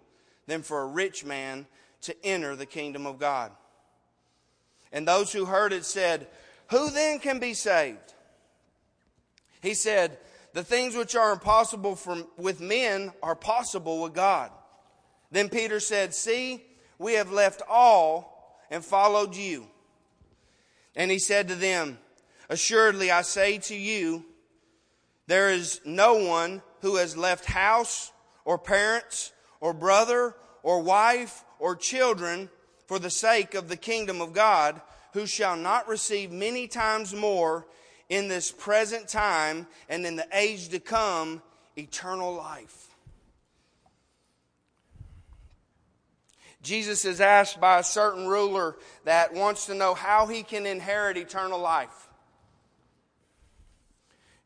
than 0.47 0.61
for 0.61 0.83
a 0.83 0.87
rich 0.87 1.25
man 1.25 1.65
to 2.03 2.15
enter 2.23 2.55
the 2.55 2.67
kingdom 2.67 3.07
of 3.07 3.19
God. 3.19 3.51
And 4.93 5.09
those 5.09 5.33
who 5.33 5.47
heard 5.47 5.73
it 5.73 5.87
said, 5.87 6.27
Who 6.69 6.91
then 6.91 7.19
can 7.19 7.39
be 7.39 7.55
saved? 7.55 8.13
He 9.63 9.73
said, 9.73 10.19
the 10.53 10.63
things 10.63 10.95
which 10.95 11.17
are 11.17 11.33
impossible 11.33 11.97
from, 11.97 12.27
with 12.37 12.61
men 12.61 13.11
are 13.23 13.35
possible 13.35 14.03
with 14.03 14.13
God. 14.13 14.51
Then 15.31 15.49
Peter 15.49 15.81
said, 15.81 16.13
See, 16.13 16.63
we 16.99 17.15
have 17.15 17.33
left 17.33 17.63
all 17.67 18.61
and 18.71 18.85
followed 18.85 19.35
you. 19.35 19.67
And 20.97 21.11
he 21.11 21.19
said 21.19 21.49
to 21.49 21.55
them, 21.55 21.99
Assuredly, 22.49 23.11
I 23.11 23.23
say 23.23 23.59
to 23.59 23.77
you, 23.77 24.25
there 25.27 25.51
is 25.51 25.81
no 25.85 26.15
one 26.15 26.63
who 26.81 26.97
has 26.97 27.17
left 27.17 27.45
house 27.45 28.13
or 28.45 28.59
parents 28.59 29.33
or 29.61 29.73
brother 29.73 30.35
or 30.63 30.83
wife 30.83 31.45
or 31.61 31.77
children 31.77 32.49
for 32.87 32.99
the 32.99 33.11
sake 33.11 33.55
of 33.55 33.69
the 33.69 33.77
kingdom 33.77 34.21
of 34.21 34.33
God 34.33 34.81
who 35.13 35.27
shall 35.27 35.57
not 35.57 35.89
receive 35.89 36.33
many 36.33 36.67
times 36.67 37.15
more 37.15 37.67
in 38.09 38.27
this 38.27 38.51
present 38.51 39.07
time 39.07 39.67
and 39.89 40.05
in 40.05 40.17
the 40.17 40.27
age 40.33 40.69
to 40.71 40.81
come 40.81 41.41
eternal 41.77 42.35
life. 42.35 42.90
Jesus 46.63 47.05
is 47.05 47.21
asked 47.21 47.61
by 47.61 47.79
a 47.79 47.85
certain 47.85 48.27
ruler 48.27 48.77
that 49.05 49.33
wants 49.33 49.67
to 49.67 49.75
know 49.75 49.95
how 49.95 50.27
he 50.27 50.43
can 50.43 50.67
inherit 50.67 51.17
eternal 51.17 51.59
life. 51.59 52.09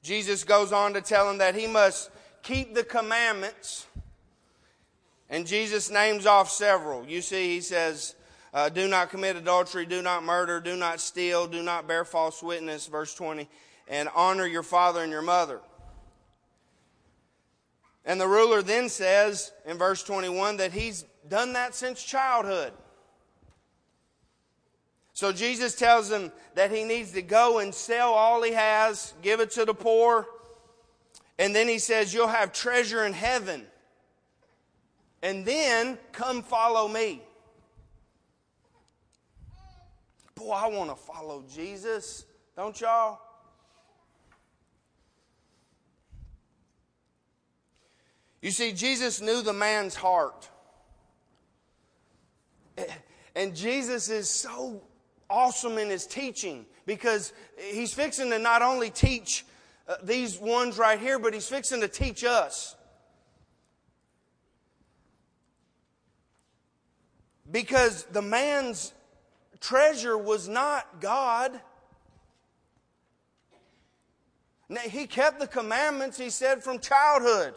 Jesus 0.02 0.44
goes 0.44 0.73
on 0.73 0.94
to 0.94 1.00
tell 1.00 1.28
him 1.28 1.38
that 1.38 1.54
he 1.54 1.66
must 1.66 2.11
keep 2.42 2.75
the 2.75 2.85
commandments. 2.85 3.87
And 5.28 5.47
Jesus 5.47 5.90
names 5.90 6.26
off 6.26 6.50
several. 6.50 7.04
You 7.06 7.23
see, 7.23 7.54
he 7.54 7.61
says, 7.61 8.14
uh, 8.52 8.68
Do 8.68 8.87
not 8.87 9.11
commit 9.11 9.35
adultery, 9.37 9.87
do 9.87 10.02
not 10.02 10.23
murder, 10.23 10.61
do 10.61 10.76
not 10.76 11.00
steal, 11.00 11.49
do 11.49 11.62
not 11.62 11.88
bear 11.88 12.04
false 12.04 12.42
witness, 12.42 12.87
verse 12.87 13.14
20, 13.14 13.49
and 13.88 14.09
honor 14.14 14.47
your 14.47 14.62
father 14.62 15.02
and 15.02 15.11
your 15.11 15.23
mother. 15.23 15.61
And 18.04 18.21
the 18.21 18.28
ruler 18.28 18.62
then 18.62 18.90
says 18.90 19.52
in 19.64 19.78
verse 19.78 20.02
21 20.04 20.59
that 20.59 20.73
he's 20.73 21.06
done 21.28 21.52
that 21.54 21.75
since 21.75 22.02
childhood. 22.02 22.73
So 25.12 25.33
Jesus 25.33 25.76
tells 25.76 26.11
him 26.11 26.33
that 26.54 26.73
he 26.73 26.83
needs 26.83 27.12
to 27.12 27.23
go 27.23 27.61
and 27.61 27.73
sell 27.73 28.12
all 28.12 28.43
he 28.43 28.52
has, 28.52 29.14
give 29.23 29.40
it 29.40 29.52
to 29.52 29.64
the 29.64 29.75
poor, 29.75 30.26
and 31.38 31.54
then 31.54 31.69
he 31.69 31.78
says, 31.78 32.12
You'll 32.12 32.28
have 32.28 32.52
treasure 32.52 33.04
in 33.04 33.12
heaven. 33.12 33.64
And 35.23 35.45
then 35.45 35.99
come 36.12 36.43
follow 36.43 36.87
me. 36.87 37.23
Boy, 40.35 40.52
I 40.52 40.69
want 40.69 40.90
to 40.90 40.97
follow 40.97 41.45
Jesus, 41.52 42.25
don't 42.57 42.78
y'all? 42.81 43.21
You 48.43 48.50
see, 48.50 48.73
Jesus 48.73 49.23
knew 49.23 49.40
the 49.40 49.54
man's 49.54 49.95
heart. 49.95 50.50
And 53.37 53.54
Jesus 53.54 54.09
is 54.11 54.28
so 54.28 54.83
awesome 55.28 55.78
in 55.78 55.90
his 55.90 56.07
teaching 56.07 56.66
because 56.87 57.33
he's 57.59 57.93
fixing 57.93 58.31
to 58.31 58.38
not 58.38 58.62
only 58.62 58.90
teach 58.90 59.45
uh, 59.88 59.97
these 60.02 60.38
ones 60.38 60.78
right 60.78 61.00
here, 61.00 61.19
but 61.19 61.35
he's 61.35 61.49
fixing 61.49 61.81
to 61.81 61.88
teach 61.88 62.25
us. 62.25 62.76
Because 67.50 68.04
the 68.04 68.23
man's 68.23 68.93
treasure 69.61 70.16
was 70.16 70.49
not 70.49 71.00
God. 71.00 71.61
He 74.83 75.07
kept 75.07 75.40
the 75.40 75.47
commandments, 75.47 76.19
he 76.19 76.31
said, 76.31 76.64
from 76.64 76.78
childhood. 76.78 77.54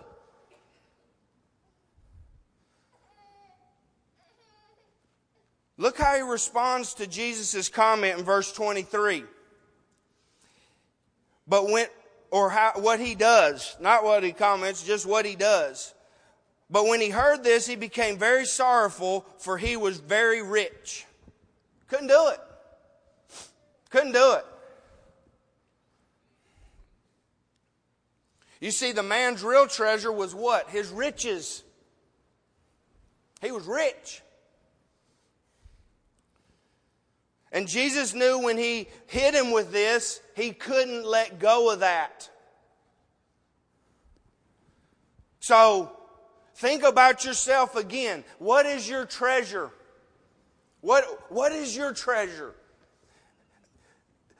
Look 5.77 5.97
how 5.97 6.15
he 6.15 6.21
responds 6.21 6.95
to 6.95 7.07
Jesus' 7.07 7.69
comment 7.69 8.17
in 8.17 8.25
verse 8.25 8.51
23. 8.51 9.23
But 11.47 11.69
when, 11.69 11.87
or 12.31 12.49
how, 12.49 12.73
what 12.75 12.99
he 12.99 13.15
does, 13.15 13.77
not 13.79 14.03
what 14.03 14.23
he 14.23 14.31
comments, 14.31 14.83
just 14.83 15.05
what 15.05 15.25
he 15.25 15.35
does. 15.35 15.93
But 16.69 16.85
when 16.85 16.99
he 16.99 17.09
heard 17.09 17.43
this, 17.43 17.67
he 17.67 17.75
became 17.75 18.17
very 18.17 18.45
sorrowful, 18.45 19.25
for 19.37 19.57
he 19.57 19.77
was 19.77 19.99
very 19.99 20.41
rich. 20.41 21.05
Couldn't 21.87 22.07
do 22.07 22.29
it. 22.29 22.39
Couldn't 23.89 24.11
do 24.11 24.33
it. 24.33 24.45
You 28.59 28.71
see, 28.71 28.91
the 28.91 29.03
man's 29.03 29.43
real 29.43 29.67
treasure 29.67 30.11
was 30.11 30.33
what? 30.33 30.69
His 30.69 30.89
riches. 30.89 31.63
He 33.41 33.51
was 33.51 33.65
rich. 33.65 34.23
And 37.57 37.67
Jesus 37.67 38.13
knew 38.13 38.37
when 38.37 38.55
he 38.55 38.87
hit 39.07 39.33
him 39.33 39.49
with 39.49 39.71
this, 39.71 40.21
he 40.35 40.51
couldn't 40.51 41.03
let 41.03 41.39
go 41.39 41.73
of 41.73 41.79
that. 41.79 42.29
So, 45.39 45.91
think 46.53 46.83
about 46.83 47.25
yourself 47.25 47.75
again. 47.75 48.23
What 48.37 48.67
is 48.67 48.87
your 48.87 49.07
treasure? 49.07 49.71
What, 50.81 51.03
what 51.29 51.51
is 51.51 51.75
your 51.75 51.95
treasure? 51.95 52.53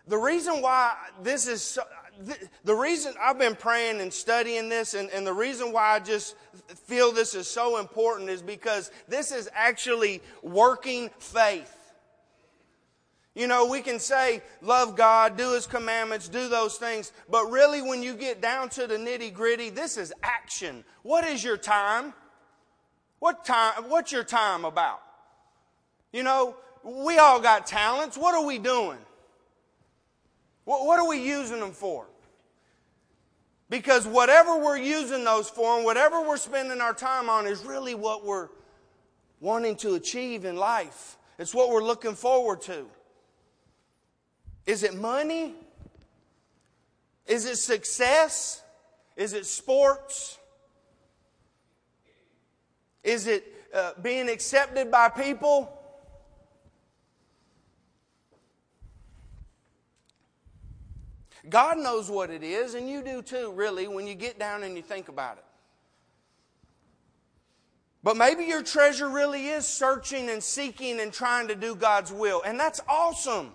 The 0.08 0.17
reason 0.17 0.62
why 0.62 0.95
this 1.23 1.47
is 1.47 1.63
so, 1.63 1.82
the 2.65 2.75
reason 2.75 3.15
I've 3.19 3.39
been 3.39 3.56
praying 3.56 3.99
and 3.99 4.13
studying 4.13 4.69
this, 4.69 4.93
and, 4.93 5.10
and 5.10 5.25
the 5.25 5.34
reason 5.34 5.71
why 5.71 5.95
I 5.95 6.01
just 6.01 6.36
feel 6.86 7.12
this 7.12 7.34
is 7.34 7.47
so 7.47 7.80
important 7.80 8.30
is 8.30 8.43
because 8.43 8.91
this 9.08 9.32
is 9.32 9.49
actually 9.56 10.21
working 10.43 11.10
faith. 11.17 11.76
You 13.38 13.45
know, 13.45 13.67
we 13.67 13.82
can 13.82 14.00
say, 14.00 14.41
love 14.63 14.95
God, 14.95 15.38
do 15.38 15.54
His 15.54 15.67
commandments, 15.67 16.28
do 16.28 16.50
those 16.50 16.78
things, 16.78 17.12
but 17.30 17.45
really 17.52 17.84
when 17.84 18.02
you 18.02 18.15
get 18.15 18.41
down 18.41 18.67
to 18.69 18.88
the 18.88 18.95
nitty 18.95 19.32
gritty, 19.32 19.69
this 19.69 19.95
is 19.95 20.12
action. 20.23 20.84
What 21.04 21.23
is 21.23 21.43
your 21.43 21.56
time? 21.56 22.15
What 23.19 23.45
time, 23.45 23.89
what's 23.89 24.12
your 24.12 24.23
time 24.23 24.65
about? 24.65 25.04
You 26.12 26.23
know, 26.23 26.56
we 26.84 27.19
all 27.19 27.39
got 27.39 27.67
talents. 27.67 28.17
What 28.17 28.34
are 28.34 28.43
we 28.43 28.58
doing? 28.58 28.97
What, 30.65 30.88
what 30.88 30.97
are 30.97 31.08
we 31.08 31.23
using 31.23 31.60
them 31.60 31.73
for? 31.73 32.08
Because 33.69 34.08
whatever 34.08 34.58
we're 34.58 34.80
using 34.80 35.23
those 35.23 35.47
for 35.47 35.76
and 35.76 35.86
whatever 35.86 36.28
we're 36.28 36.38
spending 36.38 36.82
our 36.82 36.93
time 36.93 37.30
on 37.30 37.45
is 37.45 37.63
really 37.63 37.93
what 37.93 38.26
we're 38.26 38.50
wanting 39.39 39.76
to 39.76 39.93
achieve 39.93 40.43
in 40.43 40.56
life. 40.56 41.17
It's 41.38 41.54
what 41.54 41.69
we're 41.69 41.84
looking 41.84 42.15
forward 42.15 42.62
to. 42.62 42.88
Is 44.67 44.84
it 44.84 44.93
money? 44.93 45.56
Is 47.25 47.45
it 47.45 47.56
success? 47.56 48.62
Is 49.15 49.34
it 49.34 49.45
sports? 49.45 50.38
Is 53.03 53.27
it 53.27 53.45
uh, 53.73 53.93
being 54.01 54.30
accepted 54.30 54.91
by 54.91 55.08
people? 55.08 55.73
God 61.49 61.77
knows 61.77 62.12
what 62.12 62.30
it 62.30 62.43
is, 62.43 62.73
and 62.73 62.89
you 62.89 63.01
do 63.01 63.21
too, 63.21 63.53
really, 63.53 63.88
when 63.88 64.06
you 64.06 64.15
get 64.15 64.38
down 64.38 64.63
and 64.63 64.75
you 64.75 64.84
think 64.84 65.08
about 65.08 65.38
it. 65.38 65.45
But 68.03 68.17
maybe 68.17 68.43
your 68.43 68.63
treasure 68.63 69.08
really 69.08 69.47
is 69.47 69.65
searching 69.65 70.30
and 70.30 70.43
seeking 70.43 70.99
and 70.99 71.13
trying 71.13 71.47
to 71.47 71.56
do 71.56 71.73
God's 71.73 72.12
will, 72.12 72.41
and 72.45 72.60
that's 72.60 72.82
awesome. 72.89 73.53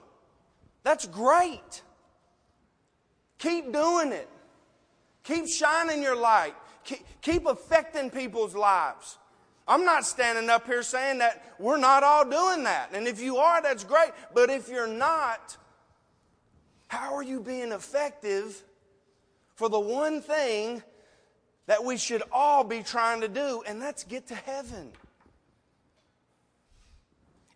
That's 0.83 1.07
great. 1.07 1.83
Keep 3.39 3.73
doing 3.73 4.13
it. 4.13 4.29
Keep 5.25 5.49
shining 5.49 6.03
your 6.03 6.17
light. 6.17 6.55
Keep 7.23 7.47
affecting 7.47 8.11
people's 8.11 8.55
lives. 8.55 9.19
I'm 9.67 9.85
not 9.85 10.05
standing 10.05 10.51
up 10.51 10.67
here 10.67 10.83
saying 10.83 11.19
that 11.19 11.55
we're 11.59 11.79
not 11.79 12.03
all 12.03 12.25
doing 12.29 12.65
that. 12.65 12.91
And 12.93 13.07
if 13.07 13.21
you 13.21 13.37
are, 13.37 13.63
that's 13.63 13.85
great. 13.85 14.11
But 14.35 14.51
if 14.51 14.69
you're 14.69 14.89
not, 14.89 15.57
how 16.89 17.15
are 17.15 17.23
you 17.23 17.41
being 17.41 17.71
effective 17.71 18.63
for 19.55 19.69
the 19.69 19.79
one 19.79 20.21
thing 20.21 20.83
that 21.67 21.85
we 21.85 21.97
should 21.97 22.23
all 22.33 22.65
be 22.65 22.83
trying 22.83 23.21
to 23.21 23.29
do, 23.29 23.63
and 23.67 23.81
that's 23.81 24.03
get 24.03 24.27
to 24.27 24.35
heaven? 24.35 24.91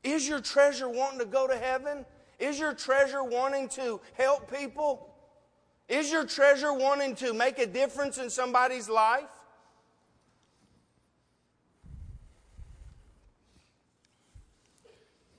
Is 0.04 0.28
your 0.28 0.40
treasure 0.40 0.88
wanting 0.88 1.18
to 1.18 1.24
go 1.24 1.48
to 1.48 1.56
heaven? 1.56 2.06
Is 2.38 2.58
your 2.58 2.74
treasure 2.74 3.24
wanting 3.24 3.68
to 3.70 4.00
help 4.14 4.52
people? 4.52 5.14
Is 5.88 6.10
your 6.10 6.24
treasure 6.26 6.72
wanting 6.72 7.14
to 7.16 7.32
make 7.32 7.58
a 7.58 7.66
difference 7.66 8.18
in 8.18 8.28
somebody's 8.28 8.88
life? 8.88 9.28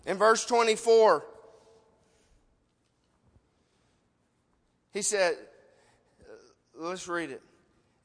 In 0.05 0.17
verse 0.17 0.45
24, 0.45 1.25
he 4.93 5.01
said, 5.01 5.35
uh, 6.21 6.33
let's 6.75 7.09
read 7.09 7.29
it. 7.29 7.41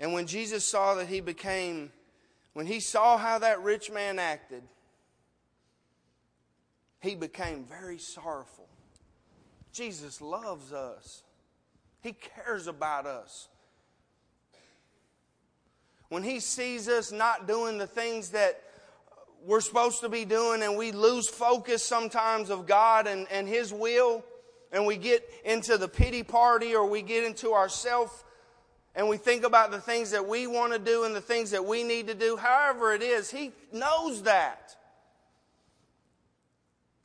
And 0.01 0.13
when 0.13 0.27
Jesus 0.27 0.65
saw 0.65 0.97
that 0.97 1.07
he 1.07 1.21
became, 1.21 1.93
when 2.55 2.67
he 2.67 2.81
saw 2.81 3.17
how 3.17 3.39
that 3.39 3.63
rich 3.63 3.89
man 3.89 4.19
acted, 4.19 4.65
he 7.01 7.15
became 7.15 7.65
very 7.65 7.99
sorrowful. 7.99 8.69
Jesus 9.73 10.21
loves 10.21 10.73
us, 10.73 11.23
He 12.03 12.13
cares 12.13 12.67
about 12.67 13.07
us. 13.07 13.49
When 16.09 16.23
He 16.23 16.41
sees 16.41 16.89
us 16.89 17.11
not 17.11 17.47
doing 17.49 17.79
the 17.79 17.87
things 17.87 18.31
that 18.31 18.61
we're 19.45 19.61
supposed 19.61 20.01
to 20.01 20.09
be 20.09 20.25
doing 20.25 20.63
and 20.63 20.77
we 20.77 20.93
lose 20.93 21.29
focus 21.29 21.83
sometimes 21.83 22.51
of 22.51 22.67
God 22.67 23.07
and, 23.07 23.27
and 23.31 23.49
His 23.49 23.73
will, 23.73 24.25
and 24.73 24.87
we 24.87 24.97
get 24.97 25.29
into 25.45 25.77
the 25.77 25.89
pity 25.89 26.23
party 26.23 26.75
or 26.75 26.87
we 26.87 27.03
get 27.03 27.25
into 27.25 27.53
ourself 27.53 28.25
and 28.95 29.09
we 29.09 29.17
think 29.17 29.45
about 29.45 29.71
the 29.71 29.81
things 29.81 30.11
that 30.11 30.27
we 30.27 30.47
want 30.47 30.73
to 30.73 30.79
do 30.79 31.05
and 31.05 31.15
the 31.15 31.21
things 31.21 31.51
that 31.53 31.65
we 31.65 31.83
need 31.83 32.09
to 32.09 32.15
do, 32.15 32.37
however 32.37 32.93
it 32.93 33.03
is, 33.03 33.31
He 33.31 33.53
knows 33.73 34.23
that. 34.25 34.77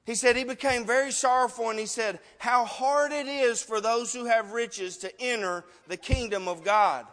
He 0.08 0.16
said 0.16 0.38
he 0.38 0.46
became 0.46 0.86
very 0.86 1.12
sorrowful 1.12 1.70
and 1.70 1.78
he 1.78 1.86
said, 1.86 2.20
How 2.38 2.64
hard 2.64 3.12
it 3.12 3.28
is 3.28 3.62
for 3.62 3.82
those 3.82 4.14
who 4.14 4.24
have 4.24 4.54
riches 4.54 4.96
to 5.00 5.22
enter 5.22 5.66
the 5.90 5.98
kingdom 5.98 6.48
of 6.48 6.64
God. 6.64 7.06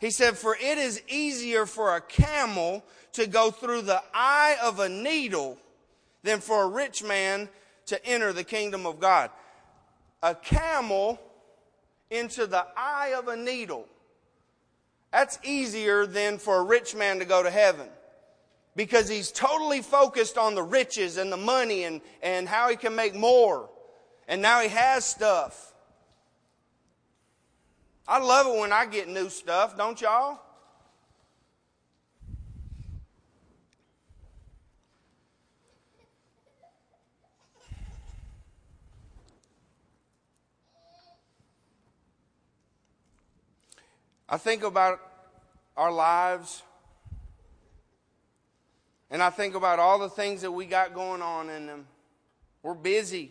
He 0.00 0.10
said, 0.10 0.36
For 0.36 0.56
it 0.56 0.78
is 0.78 1.00
easier 1.06 1.64
for 1.64 1.94
a 1.94 2.00
camel 2.00 2.84
to 3.12 3.28
go 3.28 3.52
through 3.52 3.82
the 3.82 4.02
eye 4.12 4.56
of 4.60 4.80
a 4.80 4.88
needle 4.88 5.58
than 6.24 6.40
for 6.40 6.64
a 6.64 6.68
rich 6.68 7.04
man 7.04 7.48
to 7.86 8.04
enter 8.04 8.32
the 8.32 8.42
kingdom 8.42 8.86
of 8.86 8.98
God. 8.98 9.30
A 10.24 10.34
camel 10.34 11.20
into 12.10 12.48
the 12.48 12.66
eye 12.76 13.14
of 13.16 13.28
a 13.28 13.36
needle. 13.36 13.86
That's 15.12 15.38
easier 15.44 16.04
than 16.04 16.38
for 16.38 16.58
a 16.58 16.64
rich 16.64 16.96
man 16.96 17.20
to 17.20 17.24
go 17.24 17.44
to 17.44 17.50
heaven 17.50 17.88
because 18.76 19.08
he's 19.08 19.30
totally 19.30 19.82
focused 19.82 20.36
on 20.36 20.54
the 20.54 20.62
riches 20.62 21.16
and 21.16 21.30
the 21.30 21.36
money 21.36 21.84
and, 21.84 22.00
and 22.22 22.48
how 22.48 22.68
he 22.68 22.76
can 22.76 22.94
make 22.94 23.14
more. 23.14 23.70
And 24.26 24.42
now 24.42 24.60
he 24.60 24.68
has 24.68 25.04
stuff. 25.04 25.72
I 28.06 28.18
love 28.18 28.46
it 28.46 28.58
when 28.58 28.72
I 28.72 28.86
get 28.86 29.08
new 29.08 29.30
stuff, 29.30 29.76
don't 29.76 30.00
y'all? 30.00 30.40
I 44.28 44.36
think 44.36 44.64
about 44.64 45.00
our 45.76 45.92
lives 45.92 46.62
and 49.14 49.22
I 49.22 49.30
think 49.30 49.54
about 49.54 49.78
all 49.78 50.00
the 50.00 50.08
things 50.08 50.42
that 50.42 50.50
we 50.50 50.66
got 50.66 50.92
going 50.92 51.22
on 51.22 51.48
in 51.48 51.66
them. 51.66 51.86
We're 52.64 52.74
busy. 52.74 53.30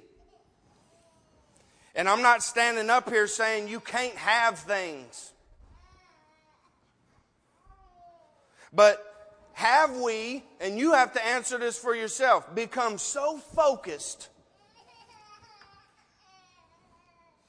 And 1.93 2.07
I'm 2.07 2.21
not 2.21 2.41
standing 2.41 2.89
up 2.89 3.09
here 3.09 3.27
saying 3.27 3.67
you 3.67 3.81
can't 3.81 4.15
have 4.15 4.59
things. 4.59 5.33
But 8.71 9.03
have 9.51 9.97
we, 9.97 10.45
and 10.61 10.79
you 10.79 10.93
have 10.93 11.11
to 11.15 11.25
answer 11.25 11.57
this 11.57 11.77
for 11.77 11.93
yourself, 11.93 12.55
become 12.55 12.97
so 12.97 13.37
focused 13.37 14.29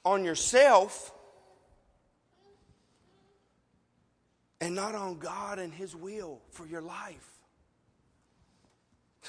on 0.03 0.25
yourself 0.25 1.13
and 4.59 4.75
not 4.75 4.93
on 4.93 5.19
God 5.19 5.57
and 5.57 5.73
His 5.73 5.95
will 5.95 6.41
for 6.51 6.67
your 6.67 6.81
life? 6.81 7.34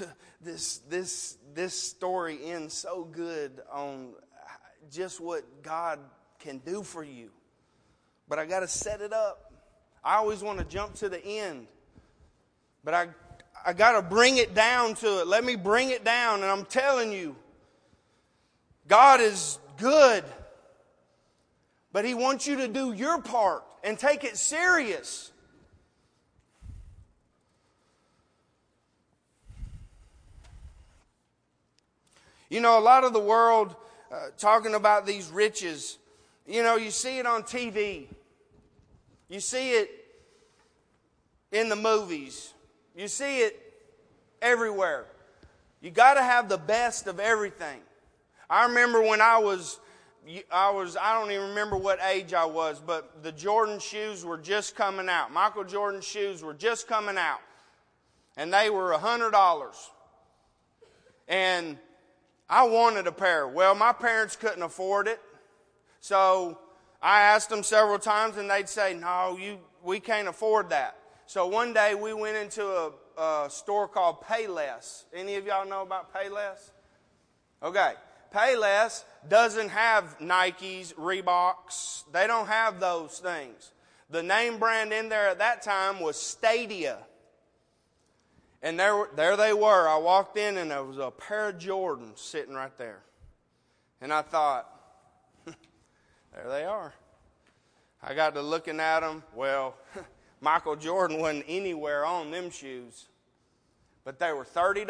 this, 0.41 0.79
this, 0.89 1.39
this 1.55 1.75
story 1.75 2.39
ends 2.45 2.75
so 2.75 3.05
good 3.05 3.61
on 3.71 4.13
just 4.91 5.21
what 5.21 5.63
God 5.63 5.99
can 6.39 6.59
do 6.59 6.83
for 6.83 7.03
you. 7.03 7.31
But 8.29 8.39
I 8.39 8.47
got 8.47 8.61
to 8.61 8.69
set 8.69 9.01
it 9.01 9.13
up. 9.13 9.53
I 10.05 10.17
always 10.17 10.43
want 10.43 10.59
to 10.59 10.65
jump 10.65 10.95
to 10.97 11.09
the 11.09 11.25
end. 11.25 11.67
But 12.85 12.95
I, 12.95 13.09
I 13.65 13.73
got 13.73 13.93
to 13.93 14.03
bring 14.03 14.37
it 14.37 14.55
down 14.55 14.95
to 14.97 15.21
it. 15.21 15.27
Let 15.27 15.45
me 15.45 15.57
bring 15.57 15.91
it 15.91 16.05
down. 16.05 16.43
And 16.43 16.51
I'm 16.51 16.65
telling 16.65 17.13
you, 17.13 17.37
God 18.89 19.21
is 19.21 19.59
good. 19.79 20.25
But 21.93 22.05
He 22.05 22.15
wants 22.15 22.47
you 22.47 22.57
to 22.59 22.69
do 22.69 22.93
your 22.93 23.21
part 23.21 23.65
and 23.83 23.99
take 23.99 24.25
it 24.25 24.37
serious. 24.37 25.33
You 32.49 32.61
know, 32.61 32.79
a 32.79 32.81
lot 32.81 33.05
of 33.05 33.13
the 33.13 33.21
world 33.21 33.75
uh, 34.11 34.29
talking 34.39 34.75
about 34.75 35.07
these 35.07 35.31
riches, 35.31 35.99
you 36.47 36.63
know, 36.63 36.77
you 36.77 36.91
see 36.91 37.19
it 37.19 37.27
on 37.27 37.43
TV, 37.43 38.07
you 39.29 39.41
see 39.41 39.73
it 39.73 39.91
in 41.51 41.69
the 41.69 41.77
movies, 41.77 42.53
you 42.95 43.09
see 43.09 43.41
it 43.41 43.61
everywhere. 44.41 45.07
You 45.81 45.91
got 45.91 46.15
to 46.15 46.23
have 46.23 46.49
the 46.49 46.59
best 46.59 47.07
of 47.07 47.21
everything. 47.21 47.81
I 48.49 48.67
remember 48.67 49.03
when 49.03 49.21
I 49.21 49.39
was 49.39 49.81
I 50.51 50.71
was, 50.71 50.97
I 50.97 51.15
don't 51.15 51.31
even 51.31 51.51
remember 51.51 51.77
what 51.77 52.01
age 52.03 52.35
I 52.35 52.45
was, 52.45 52.81
but 52.85 53.23
the 53.23 53.31
Jordan 53.31 53.79
shoes 53.79 54.25
were 54.25 54.39
just 54.39 54.75
coming 54.75 55.09
out. 55.09 55.33
Michael 55.33 55.63
Jordan 55.63 56.01
shoes 56.01 56.43
were 56.43 56.55
just 56.55 56.89
coming 56.89 57.17
out. 57.17 57.39
And 58.37 58.53
they 58.53 58.69
were 58.69 58.93
a 58.93 58.99
$100. 58.99 59.73
And 61.29 61.79
I 62.49 62.65
wanted 62.65 63.07
a 63.07 63.13
pair. 63.13 63.49
Well, 63.49 63.75
my 63.75 63.93
parents 63.93 64.37
couldn't 64.37 64.63
afford 64.63 65.09
it. 65.09 65.21
So 66.01 66.59
I 67.03 67.23
asked 67.23 67.51
them 67.51 67.63
several 67.63 67.99
times 67.99 68.37
and 68.37 68.49
they'd 68.49 68.69
say, 68.69 68.95
no, 68.95 69.37
you, 69.41 69.59
we 69.83 69.99
can't 69.99 70.29
afford 70.29 70.71
that. 70.71 70.97
So 71.27 71.47
one 71.47 71.73
day 71.73 71.95
we 71.95 72.13
went 72.13 72.37
into 72.37 72.65
a, 72.67 72.93
a 73.21 73.51
store 73.51 73.89
called 73.89 74.21
Payless. 74.23 75.05
Any 75.13 75.35
of 75.35 75.47
y'all 75.47 75.69
know 75.69 75.83
about 75.83 76.15
Payless? 76.15 76.71
Okay. 77.63 77.95
Payless 78.33 79.03
doesn't 79.29 79.71
have 79.71 80.17
Nikes, 80.21 80.95
Reeboks. 80.95 82.05
They 82.13 82.27
don't 82.27 82.47
have 82.47 82.79
those 82.79 83.19
things. 83.19 83.73
The 84.11 84.23
name 84.23 84.59
brand 84.59 84.93
in 84.93 85.09
there 85.09 85.29
at 85.29 85.39
that 85.39 85.63
time 85.63 85.99
was 85.99 86.21
Stadia. 86.21 86.99
And 88.67 88.81
there, 88.81 89.07
there 89.15 89.37
they 89.37 89.53
were. 89.53 89.89
I 89.89 89.97
walked 89.97 90.37
in 90.37 90.59
and 90.59 90.73
there 90.73 90.83
was 90.83 90.99
a 90.99 91.13
pair 91.13 91.51
of 91.51 91.59
Jordans 91.59 92.19
sitting 92.19 92.53
right 92.53 92.77
there. 92.77 92.99
And 94.01 94.13
I 94.13 94.23
thought, 94.23 94.69
there 95.47 96.49
they 96.49 96.65
are. 96.65 96.93
I 98.03 98.13
got 98.15 98.35
to 98.35 98.43
looking 98.43 98.81
at 98.81 99.01
them. 99.01 99.23
Well, 99.37 99.77
Michael 100.41 100.75
Jordan 100.75 101.21
wasn't 101.21 101.45
anywhere 101.47 102.05
on 102.05 102.33
them 102.33 102.51
shoes, 102.51 103.07
but 104.03 104.19
they 104.19 104.33
were 104.33 104.45
$30. 104.45 104.89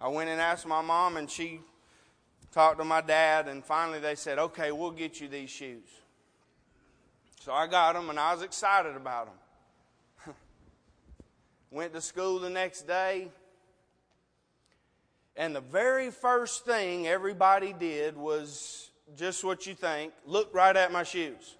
I 0.00 0.08
went 0.08 0.28
and 0.28 0.40
asked 0.40 0.66
my 0.66 0.82
mom, 0.82 1.16
and 1.16 1.30
she 1.30 1.60
talked 2.50 2.80
to 2.80 2.84
my 2.84 3.00
dad, 3.00 3.46
and 3.46 3.64
finally 3.64 4.00
they 4.00 4.16
said, 4.16 4.40
okay, 4.40 4.72
we'll 4.72 4.90
get 4.90 5.20
you 5.20 5.28
these 5.28 5.50
shoes. 5.50 5.86
So 7.38 7.52
I 7.52 7.68
got 7.68 7.94
them, 7.94 8.10
and 8.10 8.18
I 8.18 8.34
was 8.34 8.42
excited 8.42 8.96
about 8.96 9.26
them. 9.26 9.36
Went 11.72 11.94
to 11.94 12.02
school 12.02 12.38
the 12.38 12.50
next 12.50 12.82
day. 12.86 13.28
And 15.34 15.56
the 15.56 15.62
very 15.62 16.10
first 16.10 16.66
thing 16.66 17.08
everybody 17.08 17.72
did 17.72 18.14
was 18.14 18.90
just 19.16 19.42
what 19.42 19.66
you 19.66 19.74
think 19.74 20.12
look 20.26 20.54
right 20.54 20.76
at 20.76 20.92
my 20.92 21.02
shoes. 21.02 21.56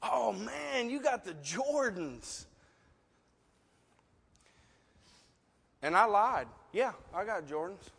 Oh 0.00 0.32
man, 0.32 0.88
you 0.88 1.02
got 1.02 1.24
the 1.24 1.34
Jordans. 1.34 2.44
And 5.82 5.96
I 5.96 6.04
lied. 6.04 6.46
Yeah, 6.72 6.92
I 7.12 7.24
got 7.24 7.48
Jordans. 7.48 7.90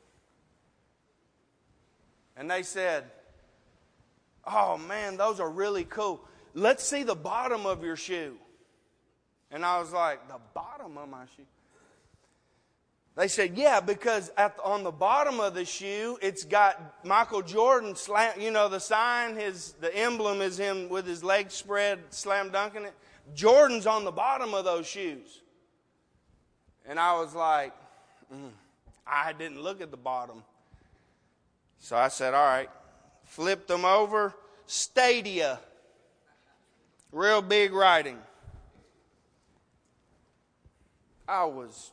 And 2.37 2.49
they 2.49 2.63
said, 2.63 3.03
Oh 4.47 4.77
man, 4.77 5.17
those 5.17 5.41
are 5.41 5.49
really 5.49 5.83
cool. 5.83 6.21
Let's 6.53 6.85
see 6.85 7.03
the 7.03 7.15
bottom 7.15 7.65
of 7.65 7.83
your 7.83 7.97
shoe. 7.97 8.37
And 9.51 9.65
I 9.65 9.79
was 9.79 9.91
like, 9.91 10.27
the 10.27 10.39
bottom 10.53 10.97
of 10.97 11.09
my 11.09 11.25
shoe? 11.35 11.43
They 13.17 13.27
said, 13.27 13.57
yeah, 13.57 13.81
because 13.81 14.31
at, 14.37 14.57
on 14.63 14.83
the 14.83 14.91
bottom 14.91 15.41
of 15.41 15.53
the 15.53 15.65
shoe, 15.65 16.17
it's 16.21 16.45
got 16.45 17.05
Michael 17.05 17.41
Jordan 17.41 17.95
slam, 17.95 18.39
you 18.39 18.51
know, 18.51 18.69
the 18.69 18.79
sign, 18.79 19.35
his, 19.35 19.73
the 19.81 19.93
emblem 19.95 20.41
is 20.41 20.57
him 20.57 20.87
with 20.87 21.05
his 21.05 21.21
legs 21.21 21.53
spread, 21.53 21.99
slam 22.09 22.51
dunking 22.51 22.85
it. 22.85 22.93
Jordan's 23.35 23.85
on 23.85 24.05
the 24.05 24.11
bottom 24.11 24.53
of 24.53 24.63
those 24.63 24.87
shoes. 24.87 25.41
And 26.85 26.97
I 26.97 27.19
was 27.19 27.35
like, 27.35 27.73
mm, 28.33 28.49
I 29.05 29.33
didn't 29.33 29.61
look 29.61 29.81
at 29.81 29.91
the 29.91 29.97
bottom. 29.97 30.43
So 31.79 31.97
I 31.97 32.07
said, 32.07 32.33
all 32.33 32.45
right, 32.45 32.69
flipped 33.25 33.67
them 33.67 33.83
over, 33.83 34.33
Stadia. 34.67 35.59
Real 37.11 37.41
big 37.41 37.73
writing. 37.73 38.17
I 41.31 41.45
was, 41.45 41.91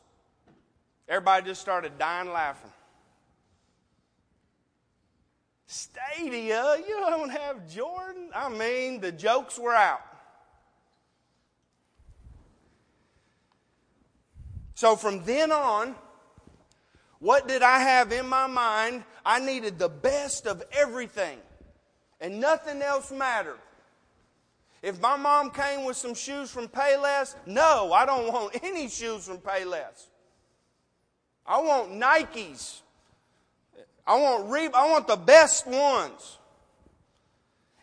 everybody 1.07 1.45
just 1.45 1.61
started 1.61 1.97
dying 1.97 2.29
laughing. 2.29 2.71
Stadia, 5.65 6.75
you 6.85 6.99
don't 6.99 7.29
have 7.29 7.69
Jordan? 7.69 8.31
I 8.35 8.49
mean, 8.49 8.99
the 8.99 9.13
jokes 9.13 9.57
were 9.57 9.73
out. 9.73 10.01
So 14.75 14.97
from 14.97 15.23
then 15.23 15.53
on, 15.53 15.95
what 17.19 17.47
did 17.47 17.61
I 17.61 17.79
have 17.79 18.11
in 18.11 18.27
my 18.27 18.47
mind? 18.47 19.05
I 19.25 19.39
needed 19.39 19.79
the 19.79 19.89
best 19.89 20.47
of 20.47 20.63
everything, 20.73 21.37
and 22.19 22.41
nothing 22.41 22.81
else 22.81 23.09
mattered. 23.09 23.59
If 24.81 25.01
my 25.01 25.17
mom 25.17 25.51
came 25.51 25.83
with 25.83 25.97
some 25.97 26.13
shoes 26.13 26.49
from 26.49 26.67
Payless, 26.67 27.35
no, 27.45 27.91
I 27.91 28.05
don't 28.05 28.31
want 28.31 28.57
any 28.63 28.87
shoes 28.87 29.25
from 29.25 29.37
Payless. 29.37 30.07
I 31.45 31.59
want 31.59 31.91
Nikes. 31.91 32.81
I 34.05 34.15
want 34.15 34.49
Reeb- 34.49 34.73
I 34.73 34.89
want 34.89 35.07
the 35.07 35.15
best 35.15 35.67
ones. 35.67 36.37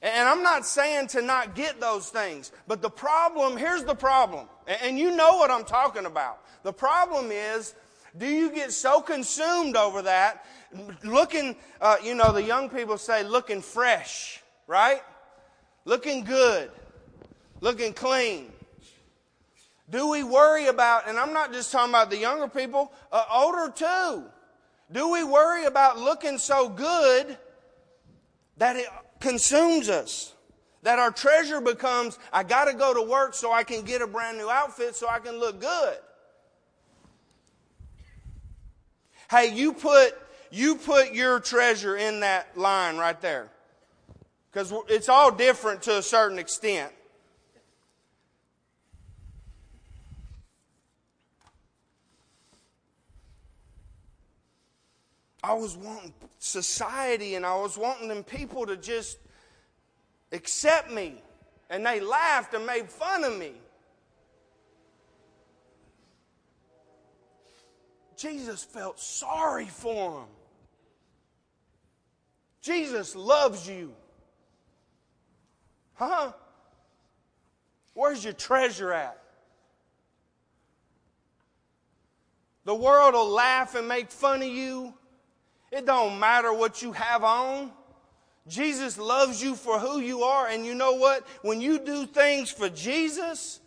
And 0.03 0.29
I'm 0.29 0.43
not 0.43 0.65
saying 0.67 1.09
to 1.09 1.23
not 1.23 1.55
get 1.55 1.81
those 1.81 2.11
things, 2.11 2.53
but 2.69 2.81
the 2.81 2.91
problem, 2.91 3.57
here's 3.57 3.83
the 3.83 3.95
problem. 3.95 4.47
And 4.67 4.99
you 4.99 5.15
know 5.15 5.37
what 5.37 5.51
I'm 5.51 5.65
talking 5.65 6.07
about. 6.07 6.43
The 6.63 6.73
problem 6.73 7.31
is, 7.31 7.75
do 8.17 8.27
you 8.27 8.51
get 8.51 8.73
so 8.73 9.01
consumed 9.01 9.77
over 9.77 10.03
that, 10.03 10.45
looking, 11.03 11.57
uh, 11.81 11.97
you 12.03 12.15
know, 12.15 12.33
the 12.33 12.43
young 12.43 12.69
people 12.69 12.99
say 12.99 13.25
looking 13.25 13.63
fresh, 13.63 14.43
right? 14.67 15.03
Looking 15.85 16.25
good, 16.25 16.71
looking 17.61 17.93
clean. 17.93 18.53
Do 19.89 20.09
we 20.09 20.25
worry 20.25 20.67
about, 20.67 21.09
and 21.09 21.19
I'm 21.19 21.33
not 21.33 21.53
just 21.53 21.71
talking 21.71 21.91
about 21.91 22.11
the 22.11 22.19
younger 22.19 22.49
people, 22.49 22.93
uh, 23.13 23.25
older 23.33 23.73
too. 23.73 24.25
Do 24.91 25.11
we 25.11 25.25
worry 25.25 25.65
about 25.65 25.99
looking 25.99 26.39
so 26.39 26.69
good 26.69 27.37
that 28.57 28.77
it 28.77 28.87
consumes 29.21 29.89
us? 29.89 30.33
That 30.83 30.99
our 30.99 31.11
treasure 31.11 31.61
becomes, 31.61 32.19
I 32.33 32.43
gotta 32.43 32.75
go 32.75 32.95
to 32.95 33.03
work 33.03 33.35
so 33.35 33.53
I 33.53 33.65
can 33.65 33.83
get 33.83 34.03
a 34.03 34.07
brand 34.07 34.39
new 34.39 34.49
outfit 34.49 34.95
so 34.95 35.09
I 35.09 35.19
can 35.19 35.39
look 35.39 35.61
good. 35.61 35.99
Hey, 39.29 39.53
you 39.53 39.73
put, 39.73 40.15
you 40.51 40.77
put 40.77 41.13
your 41.13 41.41
treasure 41.41 41.97
in 41.97 42.21
that 42.21 42.57
line 42.57 42.97
right 42.97 43.21
there. 43.21 43.51
Because 44.53 44.73
it's 44.89 45.09
all 45.09 45.33
different 45.33 45.83
to 45.83 45.99
a 45.99 46.03
certain 46.03 46.39
extent. 46.39 46.93
I 55.47 55.53
was 55.53 55.77
wanting 55.77 56.13
society 56.41 57.37
and 57.37 57.47
I 57.47 57.55
was 57.55 57.79
wanting 57.79 58.09
them 58.09 58.25
people 58.25 58.67
to 58.67 58.77
just 58.77 59.17
accept 60.33 60.91
me. 60.91 61.23
And 61.71 61.87
they 61.87 62.01
laughed 62.01 62.53
and 62.55 62.67
made 62.67 62.91
fun 62.91 63.23
of 63.23 63.39
me. 63.39 63.53
Jesus 68.17 68.65
felt 68.65 68.99
sorry 68.99 69.67
for 69.67 70.15
them. 70.15 70.29
Jesus 72.61 73.15
loves 73.15 73.69
you. 73.69 73.95
Huh? 75.95 76.33
Where's 77.95 78.25
your 78.25 78.33
treasure 78.33 78.93
at? 78.93 79.23
The 82.65 82.75
world 82.75 83.15
will 83.15 83.29
laugh 83.29 83.77
and 83.77 83.87
make 83.87 84.11
fun 84.11 84.43
of 84.43 84.49
you. 84.49 84.93
It 85.71 85.87
don't 85.87 86.19
matter 86.19 86.53
what 86.53 86.83
you 86.83 86.93
have 86.93 87.25
on. 87.25 87.73
Jesus 88.49 88.97
loves 88.97 89.43
you 89.43 89.55
for 89.57 89.79
who 89.79 89.99
you 89.99 90.23
are. 90.23 90.47
And 90.47 90.65
you 90.65 90.75
know 90.75 90.93
what? 90.93 91.27
When 91.43 91.61
you 91.61 91.79
do 91.79 92.07
things 92.07 92.51
for 92.51 92.69
Jesus, 92.69 93.61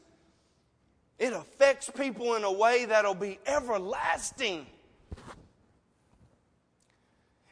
it 1.18 1.34
affects 1.34 1.90
people 1.90 2.36
in 2.36 2.44
a 2.44 2.52
way 2.52 2.86
that'll 2.86 3.14
be 3.14 3.40
everlasting. 3.46 4.66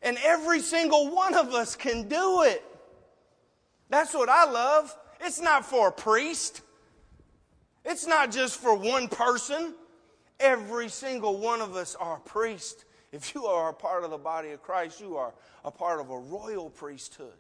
And 0.02 0.18
every 0.24 0.62
single 0.62 1.14
one 1.14 1.34
of 1.34 1.54
us 1.54 1.76
can 1.76 2.08
do 2.08 2.44
it. 2.44 2.64
That's 3.90 4.14
what 4.14 4.30
I 4.30 4.50
love. 4.50 4.96
It's 5.20 5.42
not 5.42 5.66
for 5.66 5.90
a 5.90 5.92
priest. 5.92 6.62
It's 7.84 8.08
not 8.08 8.32
just 8.32 8.58
for 8.60 8.76
one 8.76 9.10
person. 9.10 9.74
Every 10.40 10.88
single 10.88 11.38
one 11.38 11.62
of 11.62 11.76
us 11.76 11.96
are 11.96 12.18
a 12.18 12.20
priest. 12.20 12.86
If 13.18 13.34
you 13.34 13.48
are 13.48 13.70
a 13.70 13.74
part 13.74 14.04
of 14.04 14.12
the 14.12 14.18
body 14.20 14.52
of 14.52 14.62
Christ, 14.62 15.02
you 15.02 15.18
are 15.18 15.34
a 15.66 15.72
part 15.72 16.00
of 16.00 16.12
a 16.12 16.20
royal 16.20 16.70
priesthood. 16.70 17.34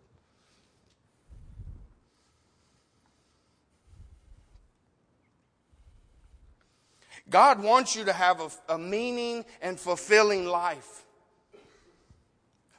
God 7.29 7.61
wants 7.61 7.95
you 7.95 8.05
to 8.05 8.13
have 8.13 8.41
a, 8.41 8.73
a, 8.73 8.77
meaning 8.79 9.45
and 9.61 9.79
fulfilling 9.79 10.47
life. 10.47 11.03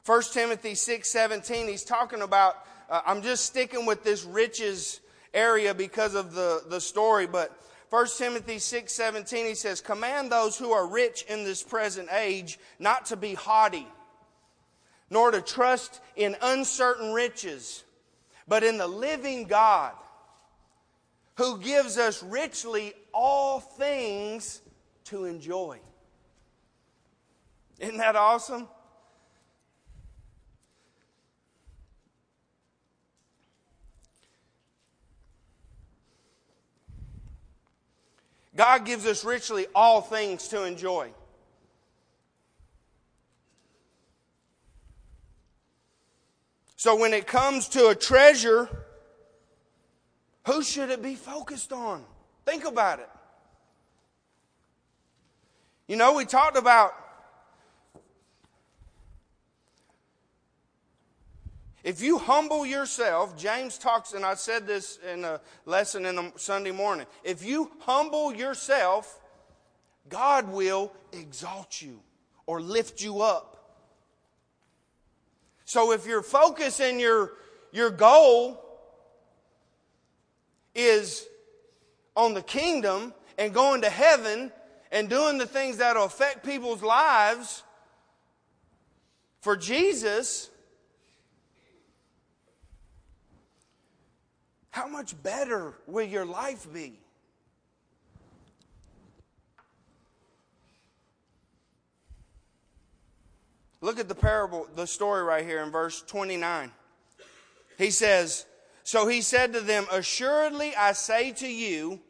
1 0.05 0.21
Timothy 0.33 0.75
6 0.75 1.09
17, 1.09 1.69
he's 1.69 1.85
talking 1.85 2.21
about, 2.21 2.65
uh, 2.89 2.99
I'm 3.05 3.21
just 3.21 3.45
sticking 3.45 3.85
with 3.85 4.03
this 4.03 4.25
riches 4.25 4.99
area 5.33 5.73
because 5.73 6.15
of 6.15 6.33
the, 6.33 6.63
the 6.67 6.81
story, 6.81 7.27
but 7.27 7.57
1 7.89 8.07
Timothy 8.17 8.59
6 8.59 8.91
17, 8.91 9.45
he 9.47 9.55
says, 9.55 9.81
Command 9.81 10.31
those 10.31 10.57
who 10.57 10.71
are 10.71 10.87
rich 10.87 11.25
in 11.27 11.43
this 11.43 11.63
present 11.63 12.09
age 12.13 12.59
not 12.77 13.07
to 13.07 13.15
be 13.15 13.33
haughty, 13.33 13.87
nor 15.09 15.31
to 15.31 15.41
trust 15.41 15.99
in 16.15 16.35
uncertain 16.41 17.13
riches, 17.13 17.83
but 18.47 18.63
in 18.63 18.77
the 18.77 18.87
living 18.87 19.45
God, 19.45 19.93
who 21.35 21.57
gives 21.59 21.97
us 21.97 22.21
richly 22.21 22.93
all 23.11 23.59
things 23.59 24.61
to 25.05 25.25
enjoy. 25.25 25.79
Isn't 27.79 27.97
that 27.97 28.15
awesome? 28.15 28.67
God 38.59 38.83
gives 38.83 39.05
us 39.05 39.23
richly 39.23 39.67
all 39.73 40.01
things 40.01 40.49
to 40.49 40.65
enjoy. 40.65 41.11
So 46.75 46.97
when 46.97 47.13
it 47.13 47.25
comes 47.25 47.69
to 47.69 47.87
a 47.87 47.95
treasure, 47.95 48.67
who 50.45 50.61
should 50.61 50.89
it 50.89 51.01
be 51.01 51.15
focused 51.15 51.71
on? 51.71 52.03
Think 52.43 52.65
about 52.65 52.99
it. 52.99 53.09
You 55.87 55.95
know, 55.95 56.15
we 56.15 56.25
talked 56.25 56.57
about 56.57 56.91
If 61.83 62.01
you 62.01 62.17
humble 62.17 62.65
yourself, 62.65 63.37
James 63.37 63.77
talks, 63.77 64.13
and 64.13 64.25
I 64.25 64.33
said 64.33 64.67
this 64.67 64.99
in 65.11 65.23
a 65.23 65.39
lesson 65.65 66.05
in 66.05 66.15
the 66.15 66.31
Sunday 66.35 66.71
morning. 66.71 67.05
If 67.23 67.43
you 67.43 67.71
humble 67.79 68.33
yourself, 68.33 69.19
God 70.09 70.49
will 70.49 70.91
exalt 71.13 71.81
you 71.81 72.01
or 72.45 72.61
lift 72.61 73.01
you 73.01 73.21
up. 73.21 73.55
So 75.63 75.91
if 75.93 76.05
your 76.05 76.21
focus 76.21 76.79
and 76.79 76.99
your, 76.99 77.33
your 77.71 77.91
goal 77.91 78.59
is 80.75 81.25
on 82.15 82.33
the 82.33 82.41
kingdom 82.41 83.13
and 83.37 83.53
going 83.53 83.83
to 83.83 83.89
heaven 83.89 84.51
and 84.91 85.09
doing 85.09 85.37
the 85.37 85.45
things 85.45 85.77
that 85.77 85.95
will 85.95 86.05
affect 86.05 86.43
people's 86.43 86.81
lives 86.81 87.63
for 89.41 89.55
Jesus, 89.55 90.49
how 94.71 94.87
much 94.87 95.21
better 95.23 95.73
will 95.87 96.05
your 96.05 96.25
life 96.25 96.67
be? 96.71 96.99
Look 103.81 103.99
at 103.99 104.09
the 104.09 104.15
parable, 104.15 104.67
the 104.75 104.85
story 104.85 105.23
right 105.23 105.45
here 105.45 105.63
in 105.63 105.71
verse 105.71 106.01
29. 106.01 106.71
He 107.77 107.91
says, 107.91 108.45
So 108.83 109.07
he 109.07 109.21
said 109.21 109.53
to 109.53 109.61
them, 109.61 109.85
Assuredly 109.91 110.75
I 110.75 110.91
say 110.91 111.31
to 111.33 111.47
you, 111.47 112.01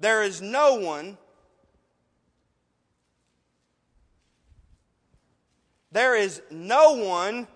there 0.00 0.22
is 0.22 0.42
no 0.42 0.74
one, 0.74 1.16
there 5.90 6.14
is 6.14 6.42
no 6.50 6.92
one 6.92 7.46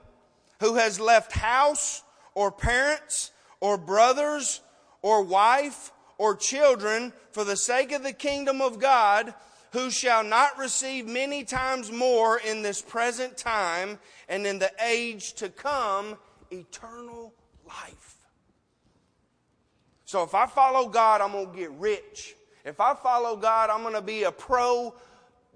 who 0.61 0.77
has 0.77 0.99
left 0.99 1.33
house 1.33 2.03
or 2.35 2.51
parents 2.51 3.33
or 3.61 3.79
brothers 3.79 4.61
or 5.03 5.23
wife 5.23 5.93
or 6.19 6.35
children 6.35 7.13
for 7.33 7.45
the 7.45 7.57
sake 7.57 7.93
of 7.93 8.03
the 8.03 8.13
kingdom 8.13 8.61
of 8.61 8.79
God 8.79 9.35
who 9.73 9.91
shall 9.91 10.25
not 10.25 10.59
receive 10.59 11.07
many 11.07 11.45
times 11.45 11.93
more 11.93 12.39
in 12.39 12.63
this 12.63 12.81
present 12.81 13.37
time 13.37 13.99
and 14.29 14.47
in 14.47 14.59
the 14.59 14.73
age 14.83 15.35
to 15.35 15.49
come 15.49 16.17
eternal 16.51 17.35
life. 17.67 18.15
So 20.05 20.23
if 20.23 20.35
I 20.35 20.47
follow 20.47 20.89
God, 20.89 21.21
I'm 21.21 21.33
going 21.33 21.53
to 21.53 21.59
get 21.59 21.73
rich. 21.73 22.37
If 22.65 22.81
I 22.81 22.95
follow 22.95 23.37
God, 23.37 23.71
I'm 23.71 23.83
going 23.83 23.95
to 23.95 24.01
be 24.01 24.23
a 24.23 24.33
pro 24.33 24.95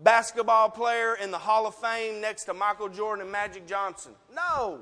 basketball 0.03 0.71
player 0.71 1.15
in 1.15 1.31
the 1.31 1.39
Hall 1.39 1.67
of 1.67 1.75
Fame 1.77 2.21
next 2.21 2.45
to 2.45 2.55
Michael 2.55 2.89
Jordan 2.89 3.23
and 3.23 3.33
Magic 3.33 3.67
Johnson. 3.67 4.13
No. 4.35 4.81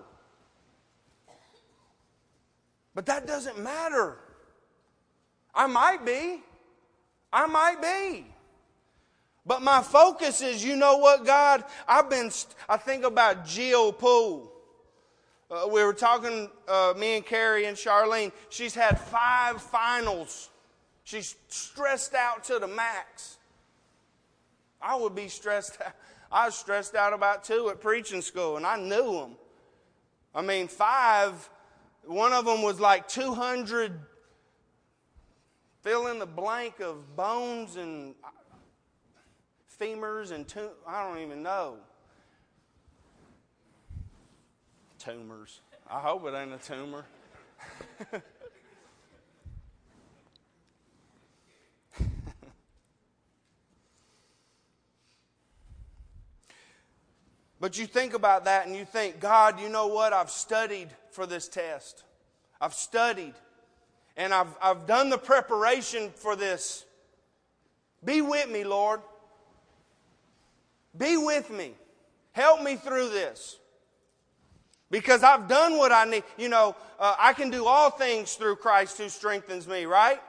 But 2.98 3.06
that 3.06 3.28
doesn't 3.28 3.62
matter. 3.62 4.18
I 5.54 5.68
might 5.68 6.04
be. 6.04 6.42
I 7.32 7.46
might 7.46 7.80
be. 7.80 8.26
But 9.46 9.62
my 9.62 9.82
focus 9.82 10.42
is, 10.42 10.64
you 10.64 10.74
know 10.74 10.96
what, 10.96 11.24
God? 11.24 11.62
I've 11.86 12.10
been, 12.10 12.32
I 12.68 12.76
think 12.76 13.04
about 13.04 13.46
Jill 13.46 13.92
Poole. 13.92 14.52
Uh, 15.48 15.68
we 15.70 15.84
were 15.84 15.92
talking, 15.92 16.50
uh, 16.66 16.92
me 16.96 17.18
and 17.18 17.24
Carrie 17.24 17.66
and 17.66 17.76
Charlene. 17.76 18.32
She's 18.48 18.74
had 18.74 18.98
five 18.98 19.62
finals. 19.62 20.50
She's 21.04 21.36
stressed 21.46 22.14
out 22.14 22.42
to 22.46 22.58
the 22.58 22.66
max. 22.66 23.36
I 24.82 24.96
would 24.96 25.14
be 25.14 25.28
stressed 25.28 25.80
out. 25.80 25.92
I 26.32 26.46
was 26.46 26.56
stressed 26.56 26.96
out 26.96 27.12
about 27.12 27.44
two 27.44 27.70
at 27.70 27.80
preaching 27.80 28.22
school, 28.22 28.56
and 28.56 28.66
I 28.66 28.76
knew 28.76 29.12
them. 29.12 29.36
I 30.34 30.42
mean, 30.42 30.66
five, 30.66 31.48
one 32.08 32.32
of 32.32 32.46
them 32.46 32.62
was 32.62 32.80
like 32.80 33.06
200 33.08 33.92
fill 35.82 36.06
in 36.08 36.18
the 36.18 36.26
blank 36.26 36.80
of 36.80 37.14
bones 37.14 37.76
and 37.76 38.14
femurs 39.80 40.32
and 40.32 40.48
tum- 40.48 40.70
I 40.86 41.06
don't 41.06 41.22
even 41.22 41.42
know. 41.42 41.76
Tumors. 44.98 45.60
I 45.88 46.00
hope 46.00 46.26
it 46.26 46.34
ain't 46.34 46.52
a 46.52 46.58
tumor. 46.58 47.04
But 57.60 57.78
you 57.78 57.86
think 57.86 58.14
about 58.14 58.44
that 58.44 58.66
and 58.66 58.76
you 58.76 58.84
think, 58.84 59.20
God, 59.20 59.60
you 59.60 59.68
know 59.68 59.88
what? 59.88 60.12
I've 60.12 60.30
studied 60.30 60.88
for 61.10 61.26
this 61.26 61.48
test. 61.48 62.04
I've 62.60 62.74
studied 62.74 63.34
and 64.16 64.34
I've, 64.34 64.54
I've 64.60 64.86
done 64.86 65.10
the 65.10 65.18
preparation 65.18 66.10
for 66.10 66.34
this. 66.34 66.84
Be 68.04 68.20
with 68.20 68.50
me, 68.50 68.64
Lord. 68.64 69.00
Be 70.96 71.16
with 71.16 71.50
me. 71.50 71.74
Help 72.32 72.62
me 72.62 72.76
through 72.76 73.10
this. 73.10 73.58
Because 74.90 75.22
I've 75.22 75.48
done 75.48 75.76
what 75.76 75.92
I 75.92 76.04
need. 76.04 76.24
You 76.36 76.48
know, 76.48 76.74
uh, 76.98 77.14
I 77.18 77.32
can 77.32 77.50
do 77.50 77.66
all 77.66 77.90
things 77.90 78.34
through 78.34 78.56
Christ 78.56 78.98
who 78.98 79.08
strengthens 79.08 79.68
me, 79.68 79.84
right? 79.84 80.20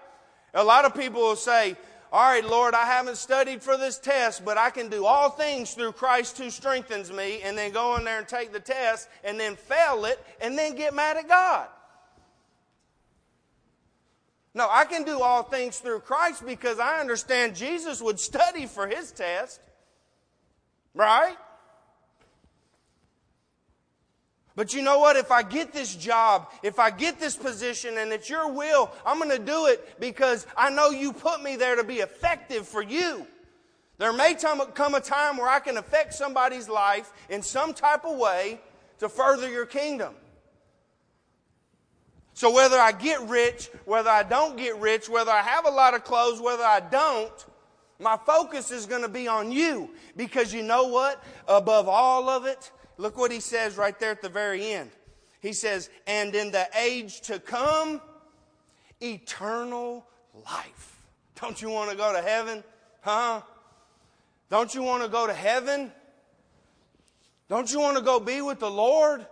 A 0.54 0.64
lot 0.64 0.86
of 0.86 0.94
people 0.96 1.22
will 1.22 1.36
say, 1.36 1.76
all 2.12 2.24
right, 2.24 2.44
Lord, 2.44 2.74
I 2.74 2.86
haven't 2.86 3.18
studied 3.18 3.62
for 3.62 3.78
this 3.78 4.00
test, 4.00 4.44
but 4.44 4.58
I 4.58 4.72
can 4.72 4.90
do 4.90 5.06
all 5.06 5.30
things 5.30 5.76
through 5.76 5.92
Christ 5.92 6.40
who 6.40 6.50
strengthens 6.50 7.12
me, 7.12 7.42
and 7.44 7.56
then 7.56 7.72
go 7.72 7.96
in 7.98 8.04
there 8.04 8.18
and 8.18 8.28
take 8.28 8.52
the 8.52 8.60
test, 8.60 9.08
and 9.24 9.40
then 9.40 9.56
fail 9.56 10.06
it, 10.06 10.20
and 10.42 10.58
then 10.58 10.76
get 10.76 10.96
mad 10.96 11.18
at 11.18 11.28
God. 11.28 11.68
No, 14.56 14.68
I 14.70 14.86
can 14.86 15.04
do 15.04 15.22
all 15.22 15.44
things 15.44 15.78
through 15.78 16.00
Christ 16.00 16.44
because 16.44 16.80
I 16.80 17.00
understand 17.00 17.56
Jesus 17.56 18.02
would 18.02 18.20
study 18.20 18.66
for 18.66 18.88
his 18.88 19.12
test. 19.12 19.62
Right? 20.96 21.38
But 24.60 24.74
you 24.74 24.82
know 24.82 25.00
what? 25.00 25.16
If 25.16 25.32
I 25.32 25.42
get 25.42 25.72
this 25.72 25.96
job, 25.96 26.52
if 26.64 26.80
I 26.80 26.92
get 26.92 27.18
this 27.18 27.34
position 27.38 27.98
and 27.98 28.12
it's 28.12 28.30
your 28.30 28.52
will, 28.52 28.92
I'm 29.06 29.18
going 29.18 29.30
to 29.30 29.40
do 29.40 29.68
it 29.68 30.02
because 30.02 30.46
I 30.58 30.70
know 30.70 30.90
you 30.90 31.14
put 31.14 31.42
me 31.42 31.56
there 31.56 31.78
to 31.78 31.84
be 31.86 32.00
effective 32.00 32.68
for 32.68 32.82
you. 32.82 33.26
There 34.00 34.12
may 34.12 34.34
come 34.34 34.96
a 34.96 35.00
time 35.00 35.38
where 35.38 35.48
I 35.48 35.62
can 35.62 35.78
affect 35.78 36.14
somebody's 36.14 36.68
life 36.68 37.10
in 37.30 37.42
some 37.42 37.74
type 37.74 38.04
of 38.04 38.18
way 38.18 38.60
to 38.98 39.08
further 39.08 39.50
your 39.50 39.66
kingdom. 39.66 40.14
So 42.34 42.54
whether 42.54 42.78
I 42.78 42.92
get 42.92 43.22
rich, 43.30 43.70
whether 43.86 44.10
I 44.10 44.24
don't 44.24 44.58
get 44.58 44.78
rich, 44.78 45.08
whether 45.08 45.32
I 45.32 45.42
have 45.42 45.68
a 45.68 45.72
lot 45.72 45.94
of 45.94 46.04
clothes, 46.04 46.42
whether 46.42 46.66
I 46.66 46.82
don't, 46.82 47.46
my 47.98 48.18
focus 48.26 48.72
is 48.72 48.88
going 48.88 49.04
to 49.04 49.10
be 49.10 49.26
on 49.26 49.54
you 49.54 49.92
because 50.18 50.54
you 50.54 50.64
know 50.64 50.90
what? 50.90 51.24
Above 51.48 51.88
all 51.88 52.28
of 52.28 52.46
it, 52.46 52.72
Look 53.00 53.18
what 53.18 53.32
he 53.32 53.40
says 53.40 53.78
right 53.78 53.98
there 53.98 54.12
at 54.12 54.22
the 54.22 54.28
very 54.28 54.74
end. 54.74 54.92
He 55.40 55.54
says, 55.54 55.90
and 56.06 56.36
in 56.36 56.52
the 56.52 56.68
age 56.78 57.22
to 57.22 57.40
come, 57.40 58.02
eternal 59.00 60.06
life. 60.46 60.98
Don't 61.40 61.62
you 61.62 61.70
want 61.70 61.90
to 61.92 61.96
go 61.96 62.12
to 62.12 62.22
heaven? 62.22 62.62
Huh? 63.00 63.42
Don't 64.50 64.76
you 64.76 64.84
want 64.84 65.02
to 65.04 65.08
go 65.08 65.26
to 65.26 65.34
heaven? 65.34 65.94
Don't 67.48 67.72
you 67.72 67.80
want 67.80 67.96
to 67.96 68.04
go 68.04 68.20
be 68.20 68.42
with 68.42 68.60
the 68.60 68.70
Lord 68.70 69.26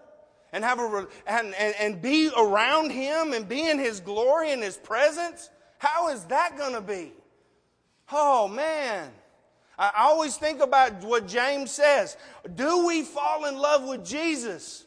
and 0.53 0.63
have 0.63 0.79
a 0.79 1.05
and, 1.27 1.53
and, 1.53 1.75
and 1.77 2.01
be 2.01 2.31
around 2.37 2.91
him 2.91 3.33
and 3.33 3.49
be 3.49 3.69
in 3.69 3.79
his 3.79 3.99
glory 3.99 4.53
and 4.53 4.63
his 4.63 4.77
presence? 4.77 5.49
How 5.77 6.07
is 6.07 6.23
that 6.25 6.57
going 6.57 6.73
to 6.73 6.81
be? 6.81 7.11
Oh 8.13 8.47
man. 8.47 9.11
I 9.77 9.91
always 9.97 10.35
think 10.37 10.59
about 10.59 11.03
what 11.03 11.27
James 11.27 11.71
says. 11.71 12.17
Do 12.55 12.87
we 12.87 13.03
fall 13.03 13.45
in 13.45 13.57
love 13.57 13.87
with 13.87 14.03
Jesus? 14.03 14.85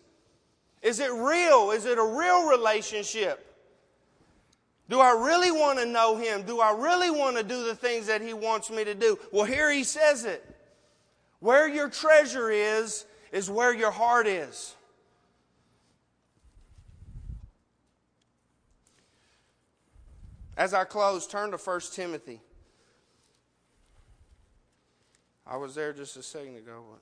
Is 0.83 0.99
it 0.99 1.13
real? 1.13 1.71
Is 1.71 1.85
it 1.85 1.97
a 1.97 2.05
real 2.05 2.49
relationship? 2.49 3.47
Do 4.89 4.99
I 4.99 5.13
really 5.13 5.53
want 5.53 5.79
to 5.79 5.87
know 5.87 6.17
Him? 6.17 6.43
Do 6.43 6.61
I 6.61 6.73
really 6.73 7.11
want 7.11 7.37
to 7.37 7.45
do 7.45 7.65
the 7.65 7.77
things 7.77 8.09
that 8.09 8.21
He 8.21 8.33
wants 8.33 8.71
me 8.71 8.83
to 8.83 8.95
do? 8.95 9.17
Well, 9.31 9.45
here 9.45 9.71
He 9.71 9.85
says 9.85 10.25
it. 10.25 10.45
Where 11.39 11.69
your 11.69 11.89
treasure 11.89 12.51
is, 12.51 13.07
is 13.31 13.49
where 13.49 13.73
your 13.73 13.93
heart 13.93 14.27
is. 14.27 14.75
As 20.57 20.75
I 20.75 20.85
close, 20.85 21.27
turn 21.27 21.53
to 21.53 21.57
1 21.57 21.81
Timothy. 21.93 22.41
I 25.51 25.57
was 25.57 25.75
there 25.75 25.93
just 25.93 26.17
a 26.17 26.23
second 26.23 26.59
ago. 26.59 26.85
What? 26.89 27.01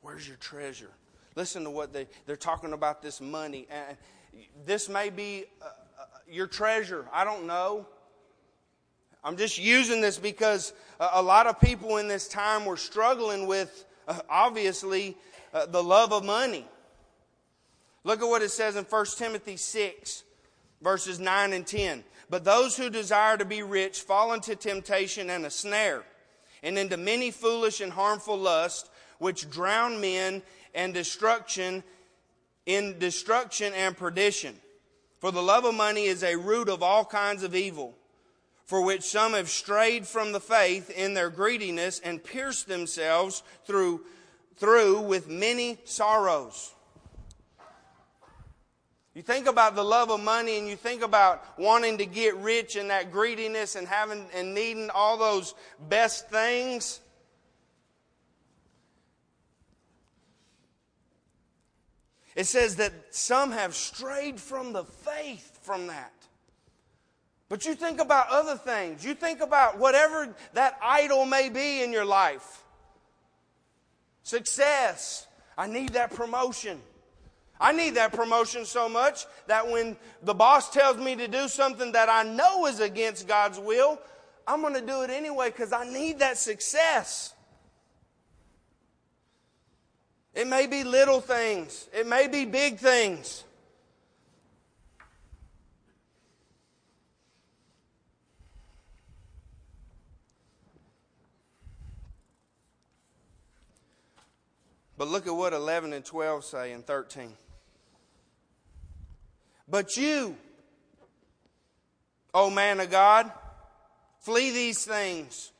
Where's 0.00 0.26
your 0.26 0.38
treasure? 0.38 0.88
Listen 1.34 1.62
to 1.64 1.70
what 1.70 1.92
they, 1.92 2.08
they're 2.24 2.36
talking 2.36 2.72
about 2.72 3.02
this 3.02 3.20
money. 3.20 3.66
And 3.70 3.98
this 4.64 4.88
may 4.88 5.10
be 5.10 5.44
uh, 5.60 5.66
uh, 5.66 6.04
your 6.26 6.46
treasure. 6.46 7.04
I 7.12 7.24
don't 7.24 7.46
know. 7.46 7.86
I'm 9.24 9.36
just 9.36 9.58
using 9.58 10.00
this 10.00 10.18
because 10.18 10.72
a 11.00 11.22
lot 11.22 11.46
of 11.46 11.60
people 11.60 11.96
in 11.96 12.08
this 12.08 12.28
time 12.28 12.64
were 12.64 12.76
struggling 12.76 13.46
with, 13.46 13.84
uh, 14.06 14.20
obviously, 14.30 15.16
uh, 15.52 15.66
the 15.66 15.82
love 15.82 16.12
of 16.12 16.24
money. 16.24 16.66
Look 18.04 18.22
at 18.22 18.28
what 18.28 18.42
it 18.42 18.50
says 18.50 18.76
in 18.76 18.84
1 18.84 19.06
Timothy 19.16 19.56
6, 19.56 20.22
verses 20.80 21.18
9 21.18 21.52
and 21.52 21.66
10. 21.66 22.04
But 22.30 22.44
those 22.44 22.76
who 22.76 22.90
desire 22.90 23.36
to 23.36 23.44
be 23.44 23.62
rich 23.62 24.00
fall 24.00 24.32
into 24.32 24.54
temptation 24.54 25.30
and 25.30 25.44
a 25.44 25.50
snare, 25.50 26.04
and 26.62 26.78
into 26.78 26.96
many 26.96 27.30
foolish 27.30 27.80
and 27.80 27.92
harmful 27.92 28.36
lusts, 28.36 28.88
which 29.18 29.50
drown 29.50 30.00
men 30.00 30.42
and 30.74 30.94
destruction 30.94 31.82
in 32.66 32.98
destruction 32.98 33.72
and 33.74 33.96
perdition. 33.96 34.54
For 35.18 35.32
the 35.32 35.42
love 35.42 35.64
of 35.64 35.74
money 35.74 36.04
is 36.04 36.22
a 36.22 36.36
root 36.36 36.68
of 36.68 36.82
all 36.82 37.04
kinds 37.04 37.42
of 37.42 37.56
evil 37.56 37.97
for 38.68 38.82
which 38.82 39.02
some 39.02 39.32
have 39.32 39.48
strayed 39.48 40.06
from 40.06 40.32
the 40.32 40.40
faith 40.40 40.90
in 40.90 41.14
their 41.14 41.30
greediness 41.30 42.00
and 42.00 42.22
pierced 42.22 42.68
themselves 42.68 43.42
through, 43.64 44.02
through 44.56 45.00
with 45.00 45.26
many 45.26 45.78
sorrows. 45.84 46.74
You 49.14 49.22
think 49.22 49.48
about 49.48 49.74
the 49.74 49.82
love 49.82 50.10
of 50.10 50.20
money 50.20 50.58
and 50.58 50.68
you 50.68 50.76
think 50.76 51.02
about 51.02 51.58
wanting 51.58 51.96
to 51.96 52.04
get 52.04 52.36
rich 52.36 52.76
and 52.76 52.90
that 52.90 53.10
greediness 53.10 53.74
and 53.74 53.88
having 53.88 54.26
and 54.34 54.54
needing 54.54 54.90
all 54.90 55.16
those 55.16 55.54
best 55.88 56.28
things. 56.28 57.00
It 62.36 62.44
says 62.44 62.76
that 62.76 62.92
some 63.12 63.50
have 63.52 63.74
strayed 63.74 64.38
from 64.38 64.74
the 64.74 64.84
faith 64.84 65.58
from 65.62 65.86
that. 65.86 66.12
But 67.48 67.64
you 67.64 67.74
think 67.74 68.00
about 68.00 68.28
other 68.28 68.56
things. 68.56 69.04
You 69.04 69.14
think 69.14 69.40
about 69.40 69.78
whatever 69.78 70.34
that 70.52 70.78
idol 70.82 71.24
may 71.24 71.48
be 71.48 71.82
in 71.82 71.92
your 71.92 72.04
life. 72.04 72.62
Success. 74.22 75.26
I 75.56 75.66
need 75.66 75.90
that 75.94 76.14
promotion. 76.14 76.80
I 77.60 77.72
need 77.72 77.94
that 77.96 78.12
promotion 78.12 78.64
so 78.64 78.88
much 78.88 79.26
that 79.46 79.68
when 79.68 79.96
the 80.22 80.34
boss 80.34 80.70
tells 80.70 80.98
me 80.98 81.16
to 81.16 81.26
do 81.26 81.48
something 81.48 81.92
that 81.92 82.08
I 82.08 82.22
know 82.22 82.66
is 82.66 82.80
against 82.80 83.26
God's 83.26 83.58
will, 83.58 83.98
I'm 84.46 84.60
going 84.60 84.74
to 84.74 84.80
do 84.80 85.02
it 85.02 85.10
anyway 85.10 85.48
because 85.50 85.72
I 85.72 85.90
need 85.90 86.20
that 86.20 86.38
success. 86.38 87.34
It 90.34 90.46
may 90.46 90.66
be 90.66 90.84
little 90.84 91.20
things, 91.20 91.88
it 91.92 92.06
may 92.06 92.28
be 92.28 92.44
big 92.44 92.78
things. 92.78 93.44
But 104.98 105.08
look 105.08 105.28
at 105.28 105.34
what 105.34 105.52
11 105.52 105.92
and 105.92 106.04
12 106.04 106.44
say 106.44 106.72
in 106.72 106.82
13. 106.82 107.32
But 109.68 109.96
you, 109.96 110.36
O 112.34 112.50
man 112.50 112.80
of 112.80 112.90
God, 112.90 113.30
flee 114.18 114.50
these 114.50 114.84
things 114.84 115.52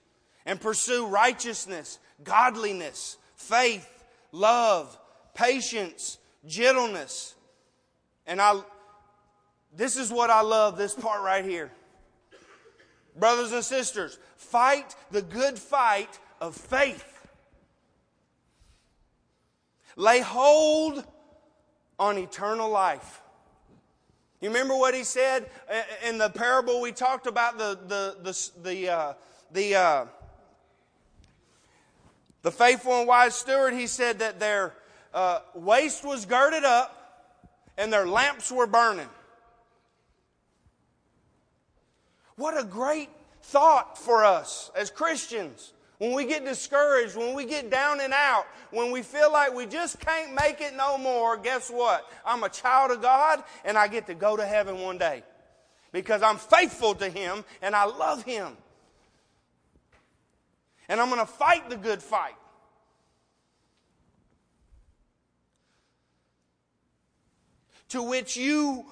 and 0.45 0.61
pursue 0.61 1.07
righteousness, 1.07 2.01
godliness, 2.24 3.16
faith, 3.36 3.89
love, 4.32 4.99
patience, 5.34 6.18
gentleness. 6.45 7.36
And 8.26 8.41
I 8.41 8.61
this 9.76 9.97
is 9.97 10.11
what 10.11 10.30
I 10.30 10.41
love 10.41 10.76
this 10.76 10.95
part 10.95 11.22
right 11.22 11.45
here. 11.45 11.70
Brothers 13.16 13.53
and 13.53 13.64
sisters, 13.64 14.18
fight 14.36 14.97
the 15.11 15.22
good 15.22 15.59
fight 15.59 16.18
of 16.41 16.57
faith. 16.57 17.17
Lay 19.99 20.20
hold 20.20 21.05
on 21.99 22.18
eternal 22.18 22.70
life. 22.70 23.20
You 24.40 24.49
remember 24.49 24.76
what 24.76 24.94
he 24.94 25.03
said 25.03 25.51
in 26.07 26.18
the 26.18 26.30
parable 26.30 26.80
we 26.80 26.92
talked 26.92 27.26
about 27.26 27.59
the 27.59 27.76
the 27.88 28.16
the 28.22 28.51
the 28.62 28.88
uh, 28.88 29.12
the, 29.51 29.74
uh, 29.74 30.05
the 32.42 32.53
faithful 32.53 33.01
and 33.01 33.09
wise 33.09 33.34
steward. 33.34 33.74
He 33.74 33.88
said 33.88 34.20
that 34.20 34.38
their 34.38 34.72
uh, 35.12 35.40
waist 35.57 36.05
was 36.05 36.26
girded 36.26 36.62
up 36.62 37.34
and 37.76 37.92
their 37.92 38.07
lamps 38.07 38.53
were 38.53 38.68
burning. 38.68 39.09
What 42.36 42.57
a 42.57 42.62
great 42.62 43.09
thought 43.42 43.99
for 43.99 44.24
us 44.24 44.70
as 44.76 44.92
Christians. 44.92 45.72
When 45.99 46.14
we 46.14 46.26
get 46.26 46.44
discouraged, 46.44 47.16
when 47.16 47.34
we 47.34 47.44
get 47.44 47.70
down 47.70 48.01
and 48.01 48.12
out, 48.12 48.46
when 48.70 48.92
we 48.92 49.03
feel 49.03 49.32
like 49.32 49.53
we 49.53 49.66
just 49.66 49.99
can't 49.99 50.32
make 50.32 50.61
it 50.61 50.74
no 50.76 50.96
more, 50.96 51.36
guess 51.36 51.68
what? 51.68 52.09
I'm 52.24 52.44
a 52.44 52.49
child 52.49 52.92
of 52.92 53.03
God 53.03 53.42
and 53.64 53.76
I 53.76 53.88
get 53.88 54.07
to 54.07 54.14
go 54.14 54.36
to 54.36 54.46
heaven 54.46 54.78
one 54.78 54.99
day 54.99 55.24
because 55.90 56.22
I'm 56.22 56.36
faithful 56.36 56.94
to 56.96 57.09
Him 57.09 57.44
and 57.61 57.74
I 57.74 57.84
love 57.84 58.22
Him. 58.22 58.57
And 60.88 61.01
I'm 61.01 61.09
going 61.09 61.20
to 61.20 61.26
fight 61.26 61.68
the 61.68 61.76
good 61.76 62.01
fight. 62.01 62.36
To 67.88 68.03
which 68.05 68.36
you 68.36 68.86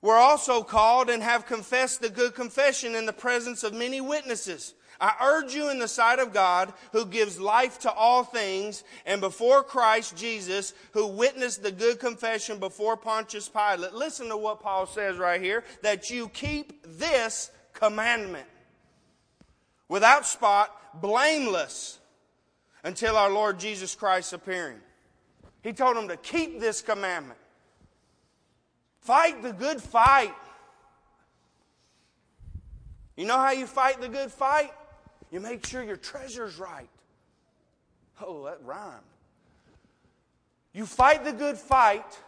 were 0.00 0.14
also 0.14 0.62
called 0.62 1.10
and 1.10 1.24
have 1.24 1.46
confessed 1.46 2.02
the 2.02 2.08
good 2.08 2.34
confession 2.34 2.94
in 2.94 3.04
the 3.04 3.12
presence 3.12 3.64
of 3.64 3.74
many 3.74 4.00
witnesses. 4.00 4.74
I 5.00 5.14
urge 5.22 5.54
you 5.54 5.70
in 5.70 5.78
the 5.78 5.88
sight 5.88 6.18
of 6.18 6.32
God, 6.32 6.72
who 6.92 7.04
gives 7.04 7.38
life 7.38 7.78
to 7.80 7.92
all 7.92 8.24
things, 8.24 8.82
and 9.04 9.20
before 9.20 9.62
Christ 9.62 10.16
Jesus, 10.16 10.72
who 10.92 11.06
witnessed 11.06 11.62
the 11.62 11.72
good 11.72 12.00
confession 12.00 12.58
before 12.58 12.96
Pontius 12.96 13.48
Pilate. 13.48 13.92
Listen 13.92 14.28
to 14.28 14.36
what 14.36 14.62
Paul 14.62 14.86
says 14.86 15.18
right 15.18 15.40
here 15.40 15.64
that 15.82 16.10
you 16.10 16.28
keep 16.28 16.82
this 16.98 17.50
commandment 17.72 18.46
without 19.88 20.26
spot, 20.26 21.00
blameless, 21.00 21.98
until 22.82 23.16
our 23.16 23.30
Lord 23.30 23.58
Jesus 23.58 23.94
Christ 23.94 24.32
appearing. 24.32 24.78
He 25.62 25.72
told 25.72 25.96
them 25.96 26.08
to 26.08 26.16
keep 26.16 26.60
this 26.60 26.80
commandment. 26.80 27.38
Fight 29.00 29.42
the 29.42 29.52
good 29.52 29.82
fight. 29.82 30.34
You 33.16 33.24
know 33.24 33.38
how 33.38 33.52
you 33.52 33.66
fight 33.66 34.00
the 34.00 34.08
good 34.08 34.30
fight? 34.30 34.72
You 35.30 35.40
make 35.40 35.66
sure 35.66 35.82
your 35.82 35.96
treasure's 35.96 36.58
right. 36.58 36.88
Oh, 38.20 38.44
that 38.44 38.60
rhymed. 38.64 39.02
You 40.72 40.86
fight 40.86 41.24
the 41.24 41.32
good 41.32 41.56
fight 41.56 42.18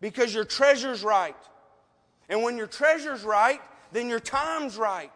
because 0.00 0.34
your 0.34 0.44
treasure's 0.44 1.04
right. 1.04 1.36
And 2.28 2.42
when 2.42 2.56
your 2.56 2.66
treasure's 2.66 3.22
right, 3.22 3.60
then 3.92 4.08
your 4.08 4.20
time's 4.20 4.76
right 4.76 5.12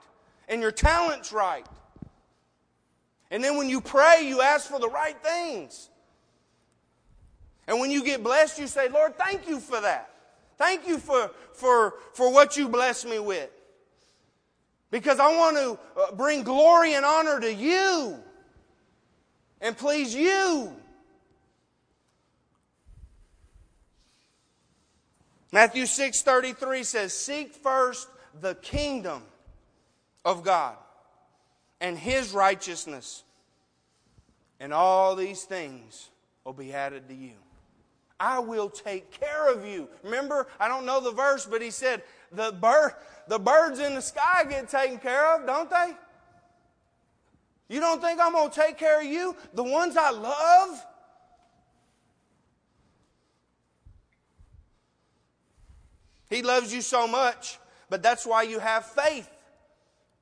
and 0.49 0.63
your 0.63 0.73
talent's 0.73 1.33
right. 1.33 1.67
And 3.31 3.43
then 3.43 3.57
when 3.57 3.69
you 3.69 3.81
pray, 3.81 4.23
you 4.27 4.41
ask 4.41 4.71
for 4.71 4.79
the 4.79 4.89
right 4.89 5.17
things. 5.23 5.91
And 7.67 7.81
when 7.81 7.91
you 7.91 8.03
get 8.03 8.23
blessed, 8.23 8.59
you 8.59 8.67
say, 8.67 8.89
Lord, 8.89 9.19
thank 9.19 9.47
you 9.49 9.61
for 9.61 9.81
that. 9.81 10.11
Thank 10.57 10.89
you 10.89 10.99
for, 10.99 11.31
for, 11.53 11.95
for 12.15 12.33
what 12.33 12.57
you 12.57 12.69
bless 12.69 13.05
me 13.05 13.19
with. 13.19 13.51
Because 14.91 15.21
I 15.21 15.37
want 15.37 15.57
to 15.57 15.79
uh, 16.01 16.13
bring 16.13 16.43
glory 16.43 16.95
and 16.95 17.05
honor 17.05 17.41
to 17.41 17.53
you 17.53 18.19
and 19.61 19.77
please 19.77 20.15
you. 20.15 20.75
Matthew 25.51 25.85
6:33 25.85 26.85
says, 26.85 27.13
"Seek 27.13 27.55
first 27.55 28.09
the 28.41 28.55
kingdom 28.57 29.23
of 30.25 30.43
God 30.43 30.77
and 31.81 31.99
his 31.99 32.33
righteousness, 32.33 33.25
and 34.61 34.73
all 34.73 35.17
these 35.17 35.45
things 35.45 36.11
will 36.45 36.53
be 36.53 36.73
added 36.73 37.09
to 37.09 37.15
you." 37.15 37.37
I 38.21 38.41
will 38.41 38.69
take 38.69 39.13
care 39.13 39.49
of 39.53 39.65
you. 39.65 39.89
Remember, 40.03 40.49
I 40.59 40.67
don't 40.67 40.85
know 40.85 41.01
the 41.01 41.13
verse, 41.13 41.47
but 41.47 41.63
he 41.63 41.71
said, 41.71 42.03
the, 42.33 42.53
bird, 42.53 42.93
the 43.27 43.39
birds 43.39 43.79
in 43.79 43.95
the 43.95 44.03
sky 44.03 44.45
get 44.49 44.69
taken 44.69 44.99
care 44.99 45.35
of, 45.35 45.47
don't 45.47 45.71
they? 45.71 45.93
You 47.69 47.81
don't 47.81 48.01
think 48.01 48.21
I'm 48.21 48.33
going 48.33 48.51
to 48.51 48.55
take 48.55 48.79
care 48.79 49.01
of 49.01 49.07
you? 49.07 49.37
The 49.55 49.65
ones 49.65 49.97
I 49.97 50.11
love? 50.11 50.85
He 56.31 56.43
loves 56.43 56.73
you 56.73 56.83
so 56.83 57.07
much, 57.07 57.59
but 57.89 58.03
that's 58.03 58.27
why 58.27 58.43
you 58.43 58.59
have 58.59 58.85
faith, 58.85 59.31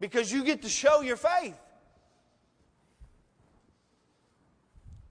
because 0.00 0.32
you 0.32 0.44
get 0.44 0.62
to 0.62 0.68
show 0.68 1.00
your 1.00 1.16
faith. 1.16 1.56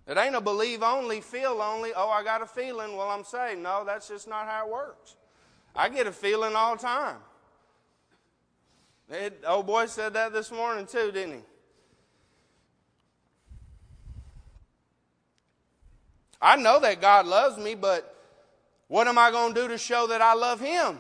It 0.08 0.18
ain't 0.18 0.36
a 0.36 0.42
believe 0.42 0.84
only, 0.84 1.20
feel 1.20 1.62
only. 1.62 1.92
Oh, 1.96 2.10
I 2.10 2.24
got 2.24 2.42
a 2.42 2.46
feeling. 2.46 2.96
Well, 2.96 3.10
I'm 3.10 3.24
saved. 3.24 3.62
No, 3.62 3.84
that's 3.84 4.08
just 4.08 4.28
not 4.28 4.46
how 4.46 4.68
it 4.68 4.72
works. 4.72 5.16
I 5.76 5.90
get 5.90 6.08
a 6.08 6.12
feeling 6.12 6.56
all 6.56 6.76
the 6.76 6.82
time. 6.82 7.18
It, 9.10 9.44
old 9.46 9.68
boy 9.68 9.86
said 9.88 10.14
that 10.14 10.34
this 10.34 10.52
morning 10.52 10.86
too, 10.86 11.12
didn't 11.12 11.34
he? 11.34 11.42
I 16.42 16.56
know 16.58 16.80
that 16.80 17.02
God 17.02 17.26
loves 17.26 17.58
me, 17.58 17.76
but 17.76 18.16
what 18.88 19.08
am 19.08 19.18
I 19.18 19.32
going 19.32 19.54
to 19.54 19.62
do 19.62 19.68
to 19.70 19.78
show 19.78 20.08
that 20.08 20.22
I 20.22 20.34
love 20.34 20.60
Him? 20.60 21.00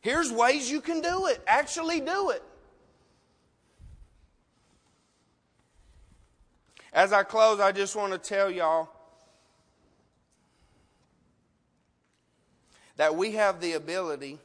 Here's 0.00 0.30
ways 0.30 0.70
you 0.70 0.82
can 0.82 1.00
do 1.00 1.26
it. 1.26 1.42
Actually, 1.46 2.00
do 2.00 2.30
it. 2.30 2.42
As 6.92 7.12
I 7.12 7.22
close, 7.22 7.58
I 7.58 7.72
just 7.72 7.96
want 7.96 8.12
to 8.12 8.18
tell 8.18 8.50
y'all 8.50 8.90
that 12.96 13.16
we 13.16 13.32
have 13.32 13.60
the 13.60 13.72
ability 13.72 14.38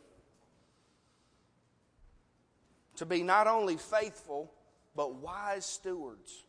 to 2.95 3.05
be 3.05 3.23
not 3.23 3.47
only 3.47 3.77
faithful, 3.77 4.51
but 4.95 5.15
wise 5.15 5.65
stewards 5.65 6.43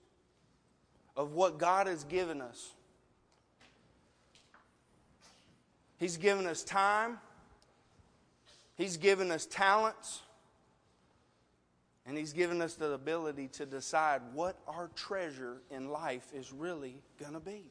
of 1.17 1.33
what 1.33 1.59
God 1.59 1.87
has 1.87 2.05
given 2.05 2.41
us. 2.41 2.73
He's 5.99 6.17
given 6.17 6.47
us 6.47 6.65
time, 6.65 7.19
He's 8.77 8.97
given 8.97 9.31
us 9.31 9.47
talents. 9.47 10.23
And 12.07 12.19
He's 12.19 12.33
given 12.33 12.61
us 12.61 12.75
the 12.75 12.91
ability 12.93 13.49
to 13.53 13.67
decide 13.67 14.21
what 14.33 14.59
our 14.67 14.91
treasure 14.97 15.59
in 15.71 15.91
life 15.91 16.27
is 16.35 16.53
really 16.53 16.97
going 17.21 17.35
to 17.35 17.41
be. 17.41 17.71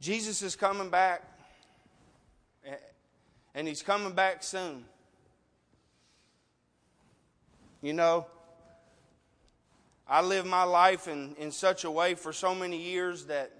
Jesus 0.00 0.42
is 0.42 0.54
coming 0.56 0.90
back, 0.90 1.22
and 3.54 3.66
He's 3.66 3.82
coming 3.82 4.12
back 4.12 4.42
soon. 4.42 4.84
You 7.82 7.92
know, 7.92 8.26
I 10.06 10.22
lived 10.22 10.48
my 10.48 10.64
life 10.64 11.06
in, 11.06 11.34
in 11.38 11.52
such 11.52 11.84
a 11.84 11.90
way 11.90 12.14
for 12.14 12.32
so 12.32 12.54
many 12.54 12.80
years 12.80 13.26
that 13.26 13.52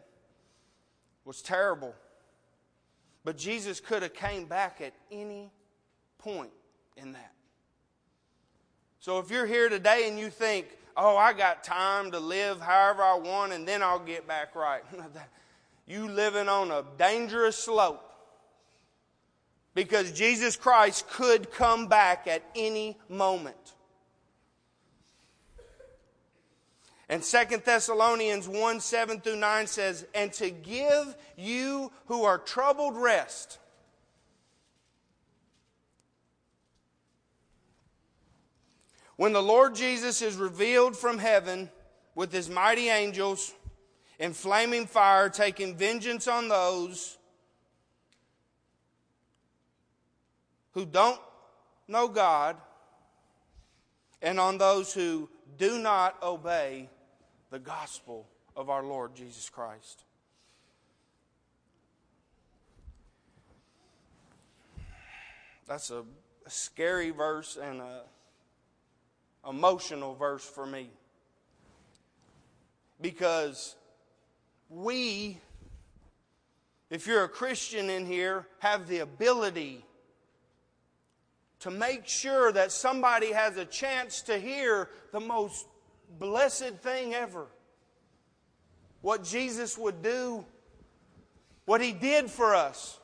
was 1.25 1.43
terrible. 1.43 1.95
But 3.23 3.37
Jesus 3.37 3.81
could 3.81 4.03
have 4.03 4.15
came 4.15 4.47
back 4.47 4.81
at 4.81 4.95
any 5.13 5.51
point 6.19 6.51
in 6.97 7.13
that. 7.13 7.33
So 9.01 9.19
if 9.19 9.31
you're 9.31 9.47
here 9.47 9.69
today 9.69 10.09
and 10.09 10.19
you 10.19 10.31
think, 10.31 10.67
oh, 10.97 11.17
I 11.17 11.33
got 11.33 11.63
time 11.63 12.11
to 12.13 12.19
live 12.19 12.61
however 12.61 13.03
I 13.03 13.15
want 13.17 13.53
and 13.53 13.69
then 13.69 13.83
I'll 13.83 13.99
get 13.99 14.27
back 14.27 14.55
right. 14.57 14.83
you 15.89 16.09
living 16.09 16.49
on 16.49 16.71
a 16.71 16.85
dangerous 16.99 17.57
slope. 17.57 18.05
Because 19.75 20.13
Jesus 20.13 20.57
Christ 20.57 21.09
could 21.09 21.51
come 21.51 21.87
back 21.87 22.27
at 22.27 22.43
any 22.55 22.99
moment. 23.09 23.75
And 27.09 27.23
2 27.23 27.39
Thessalonians 27.65 28.47
1 28.47 28.81
7 28.81 29.21
through 29.21 29.37
9 29.37 29.67
says, 29.67 30.07
And 30.15 30.33
to 30.35 30.51
give 30.51 31.17
you 31.37 31.91
who 32.07 32.25
are 32.25 32.39
troubled 32.39 32.97
rest. 32.97 33.59
When 39.17 39.33
the 39.33 39.43
Lord 39.43 39.75
Jesus 39.75 40.23
is 40.23 40.37
revealed 40.37 40.97
from 40.97 41.19
heaven 41.19 41.71
with 42.15 42.31
his 42.31 42.51
mighty 42.51 42.89
angels 42.89 43.53
in 44.19 44.33
flaming 44.33 44.87
fire, 44.87 45.29
taking 45.29 45.77
vengeance 45.77 46.27
on 46.27 46.49
those 46.49 47.19
who 50.73 50.85
don't 50.85 51.21
know 51.87 52.09
God 52.09 52.57
and 54.21 54.41
on 54.41 54.59
those 54.59 54.93
who 54.93 55.29
do 55.57 55.79
not 55.79 56.21
obey 56.23 56.89
the 57.51 57.59
gospel 57.59 58.27
of 58.57 58.69
our 58.69 58.83
Lord 58.83 59.15
Jesus 59.15 59.49
Christ. 59.49 60.05
That's 65.67 65.91
a, 65.91 66.03
a 66.47 66.51
scary 66.51 67.11
verse 67.11 67.59
and 67.61 67.81
a 67.81 68.03
emotional 69.49 70.15
verse 70.15 70.45
for 70.45 70.67
me. 70.67 70.91
Because 73.01 73.77
we, 74.69 75.39
if 76.91 77.07
you're 77.07 77.25
a 77.25 77.29
Christian 77.29 77.91
in 77.91 78.07
here, 78.07 78.47
have 78.59 78.87
the 78.87 78.99
ability 78.99 79.85
to 81.61 81.71
make 81.71 82.07
sure 82.07 82.53
that 82.53 82.71
somebody 82.71 83.33
has 83.33 83.57
a 83.57 83.65
chance 83.65 84.23
to 84.23 84.39
hear 84.39 84.89
the 85.13 85.21
most 85.21 85.67
blessed 86.19 86.77
thing 86.83 87.15
ever. 87.15 87.47
What 89.01 89.25
Jesus 89.25 89.77
would 89.77 90.03
do, 90.03 90.45
what 91.65 91.81
He 91.81 91.93
did 91.93 92.31
for 92.31 92.55
us. 92.55 92.99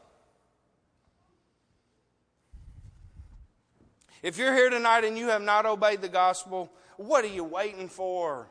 If 4.23 4.39
you're 4.39 4.55
here 4.55 4.71
tonight 4.71 5.05
and 5.05 5.19
you 5.19 5.29
have 5.29 5.43
not 5.43 5.67
obeyed 5.67 6.01
the 6.01 6.09
gospel, 6.09 6.71
what 6.97 7.25
are 7.25 7.29
you 7.29 7.45
waiting 7.45 7.89
for? 7.89 8.49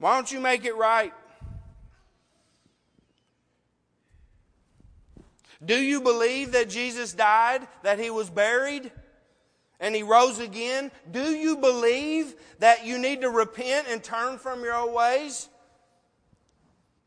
Why 0.00 0.14
don't 0.14 0.32
you 0.32 0.40
make 0.40 0.64
it 0.64 0.74
right? 0.76 1.12
Do 5.62 5.76
you 5.76 6.00
believe 6.00 6.52
that 6.52 6.70
Jesus 6.70 7.12
died, 7.12 7.68
that 7.82 7.98
he 7.98 8.08
was 8.08 8.30
buried, 8.30 8.90
and 9.78 9.94
he 9.94 10.02
rose 10.02 10.38
again? 10.38 10.90
Do 11.10 11.32
you 11.32 11.58
believe 11.58 12.34
that 12.60 12.86
you 12.86 12.98
need 12.98 13.20
to 13.20 13.28
repent 13.28 13.88
and 13.90 14.02
turn 14.02 14.38
from 14.38 14.62
your 14.62 14.74
old 14.74 14.94
ways? 14.94 15.50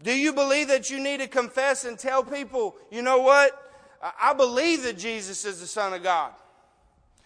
Do 0.03 0.13
you 0.13 0.31
believe 0.31 0.67
that 0.67 0.91
you 0.91 1.01
need 1.01 1.19
to 1.21 1.27
confess 1.27 1.85
and 1.85 1.97
tell 1.97 2.23
people, 2.23 2.75
you 2.91 3.01
know 3.01 3.19
what? 3.19 3.59
I 4.21 4.33
believe 4.33 4.83
that 4.83 4.99
Jesus 4.99 5.45
is 5.45 5.59
the 5.59 5.67
Son 5.67 5.93
of 5.93 6.03
God. 6.03 6.31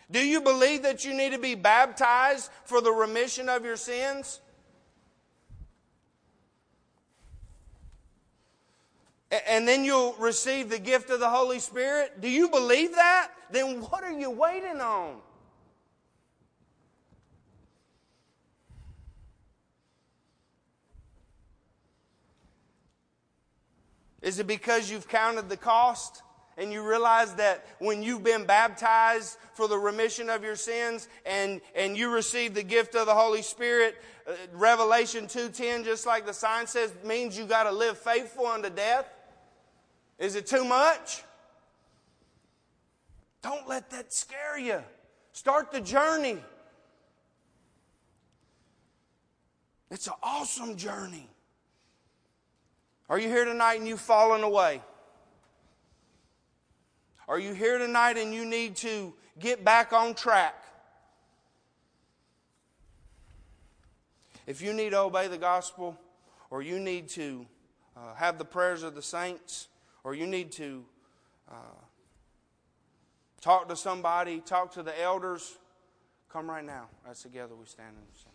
Do 0.10 0.26
you 0.26 0.40
believe 0.40 0.84
that 0.84 1.04
you 1.04 1.14
need 1.14 1.34
to 1.34 1.40
be 1.40 1.56
baptized 1.56 2.50
for 2.64 2.80
the 2.80 2.92
remission 2.92 3.50
of 3.50 3.66
your 3.66 3.76
sins? 3.76 4.40
And 9.32 9.68
then 9.68 9.84
you'll 9.84 10.14
receive 10.14 10.70
the 10.70 10.80
gift 10.80 11.10
of 11.10 11.20
the 11.20 11.30
Holy 11.30 11.60
Spirit? 11.60 12.22
Do 12.22 12.30
you 12.30 12.50
believe 12.50 12.96
that? 12.96 13.30
Then 13.52 13.82
what 13.82 14.04
are 14.04 14.12
you 14.12 14.30
waiting 14.30 14.80
on? 14.80 15.18
Is 24.22 24.40
it 24.40 24.48
because 24.48 24.90
you've 24.90 25.08
counted 25.08 25.48
the 25.48 25.58
cost 25.58 26.24
and 26.58 26.74
you 26.74 26.88
realize 26.88 27.36
that 27.36 27.66
when 27.80 28.02
you've 28.02 28.24
been 28.24 28.46
baptized 28.46 29.38
for 29.54 29.68
the 29.68 29.78
remission 29.78 30.30
of 30.30 30.44
your 30.44 30.56
sins 30.56 31.08
and, 31.26 31.62
and 31.76 31.96
you 31.96 32.10
receive 32.10 32.54
the 32.54 32.64
gift 32.64 32.96
of 32.96 33.06
the 33.06 33.14
Holy 33.14 33.44
Spirit, 33.44 33.96
uh, 34.28 34.34
Revelation 34.54 35.28
2.10, 35.28 35.86
just 35.86 36.06
like 36.06 36.26
the 36.26 36.34
sign 36.34 36.66
says, 36.66 36.92
means 37.06 37.38
you 37.38 37.46
got 37.46 37.64
to 37.64 37.72
live 37.72 37.98
faithful 37.98 38.48
unto 38.48 38.70
death? 38.70 39.06
Is 40.20 40.36
it 40.36 40.48
too 40.48 40.66
much? 40.66 41.24
Don't 43.42 43.68
let 43.68 43.90
that 43.92 44.12
scare 44.14 44.58
you. 44.58 44.82
Start 45.32 45.72
the 45.72 45.82
journey. 45.82 46.38
It's 49.90 50.08
an 50.08 50.14
awesome 50.22 50.76
journey. 50.76 51.30
Are 53.10 53.18
you 53.20 53.30
here 53.30 53.46
tonight 53.46 53.76
and 53.76 53.88
you've 53.88 54.02
fallen 54.02 54.44
away? 54.44 54.82
Are 57.28 57.40
you 57.40 57.54
here 57.54 57.78
tonight 57.78 58.18
and 58.18 58.34
you 58.34 58.46
need 58.46 58.76
to 58.78 59.14
get 59.40 59.64
back 59.64 59.94
on 59.94 60.14
track? 60.14 60.56
If 64.46 64.62
you 64.62 64.74
need 64.74 64.92
to 64.92 65.00
obey 65.00 65.28
the 65.28 65.38
gospel 65.38 65.98
or 66.50 66.62
you 66.62 66.80
need 66.80 67.10
to 67.10 67.46
uh, 67.96 68.16
have 68.16 68.38
the 68.38 68.46
prayers 68.46 68.84
of 68.84 68.96
the 68.96 69.02
saints, 69.02 69.68
or 70.08 70.16
you 70.16 70.26
need 70.26 70.54
to 70.54 70.86
uh, 71.52 71.82
talk 73.42 73.68
to 73.68 73.76
somebody, 73.76 74.40
talk 74.40 74.72
to 74.72 74.82
the 74.82 74.98
elders, 75.02 75.58
come 76.32 76.50
right 76.50 76.64
now. 76.64 76.86
As 77.06 77.22
together 77.22 77.56
we 77.56 77.66
stand 77.66 77.90
and 77.98 78.08
sing. 78.14 78.27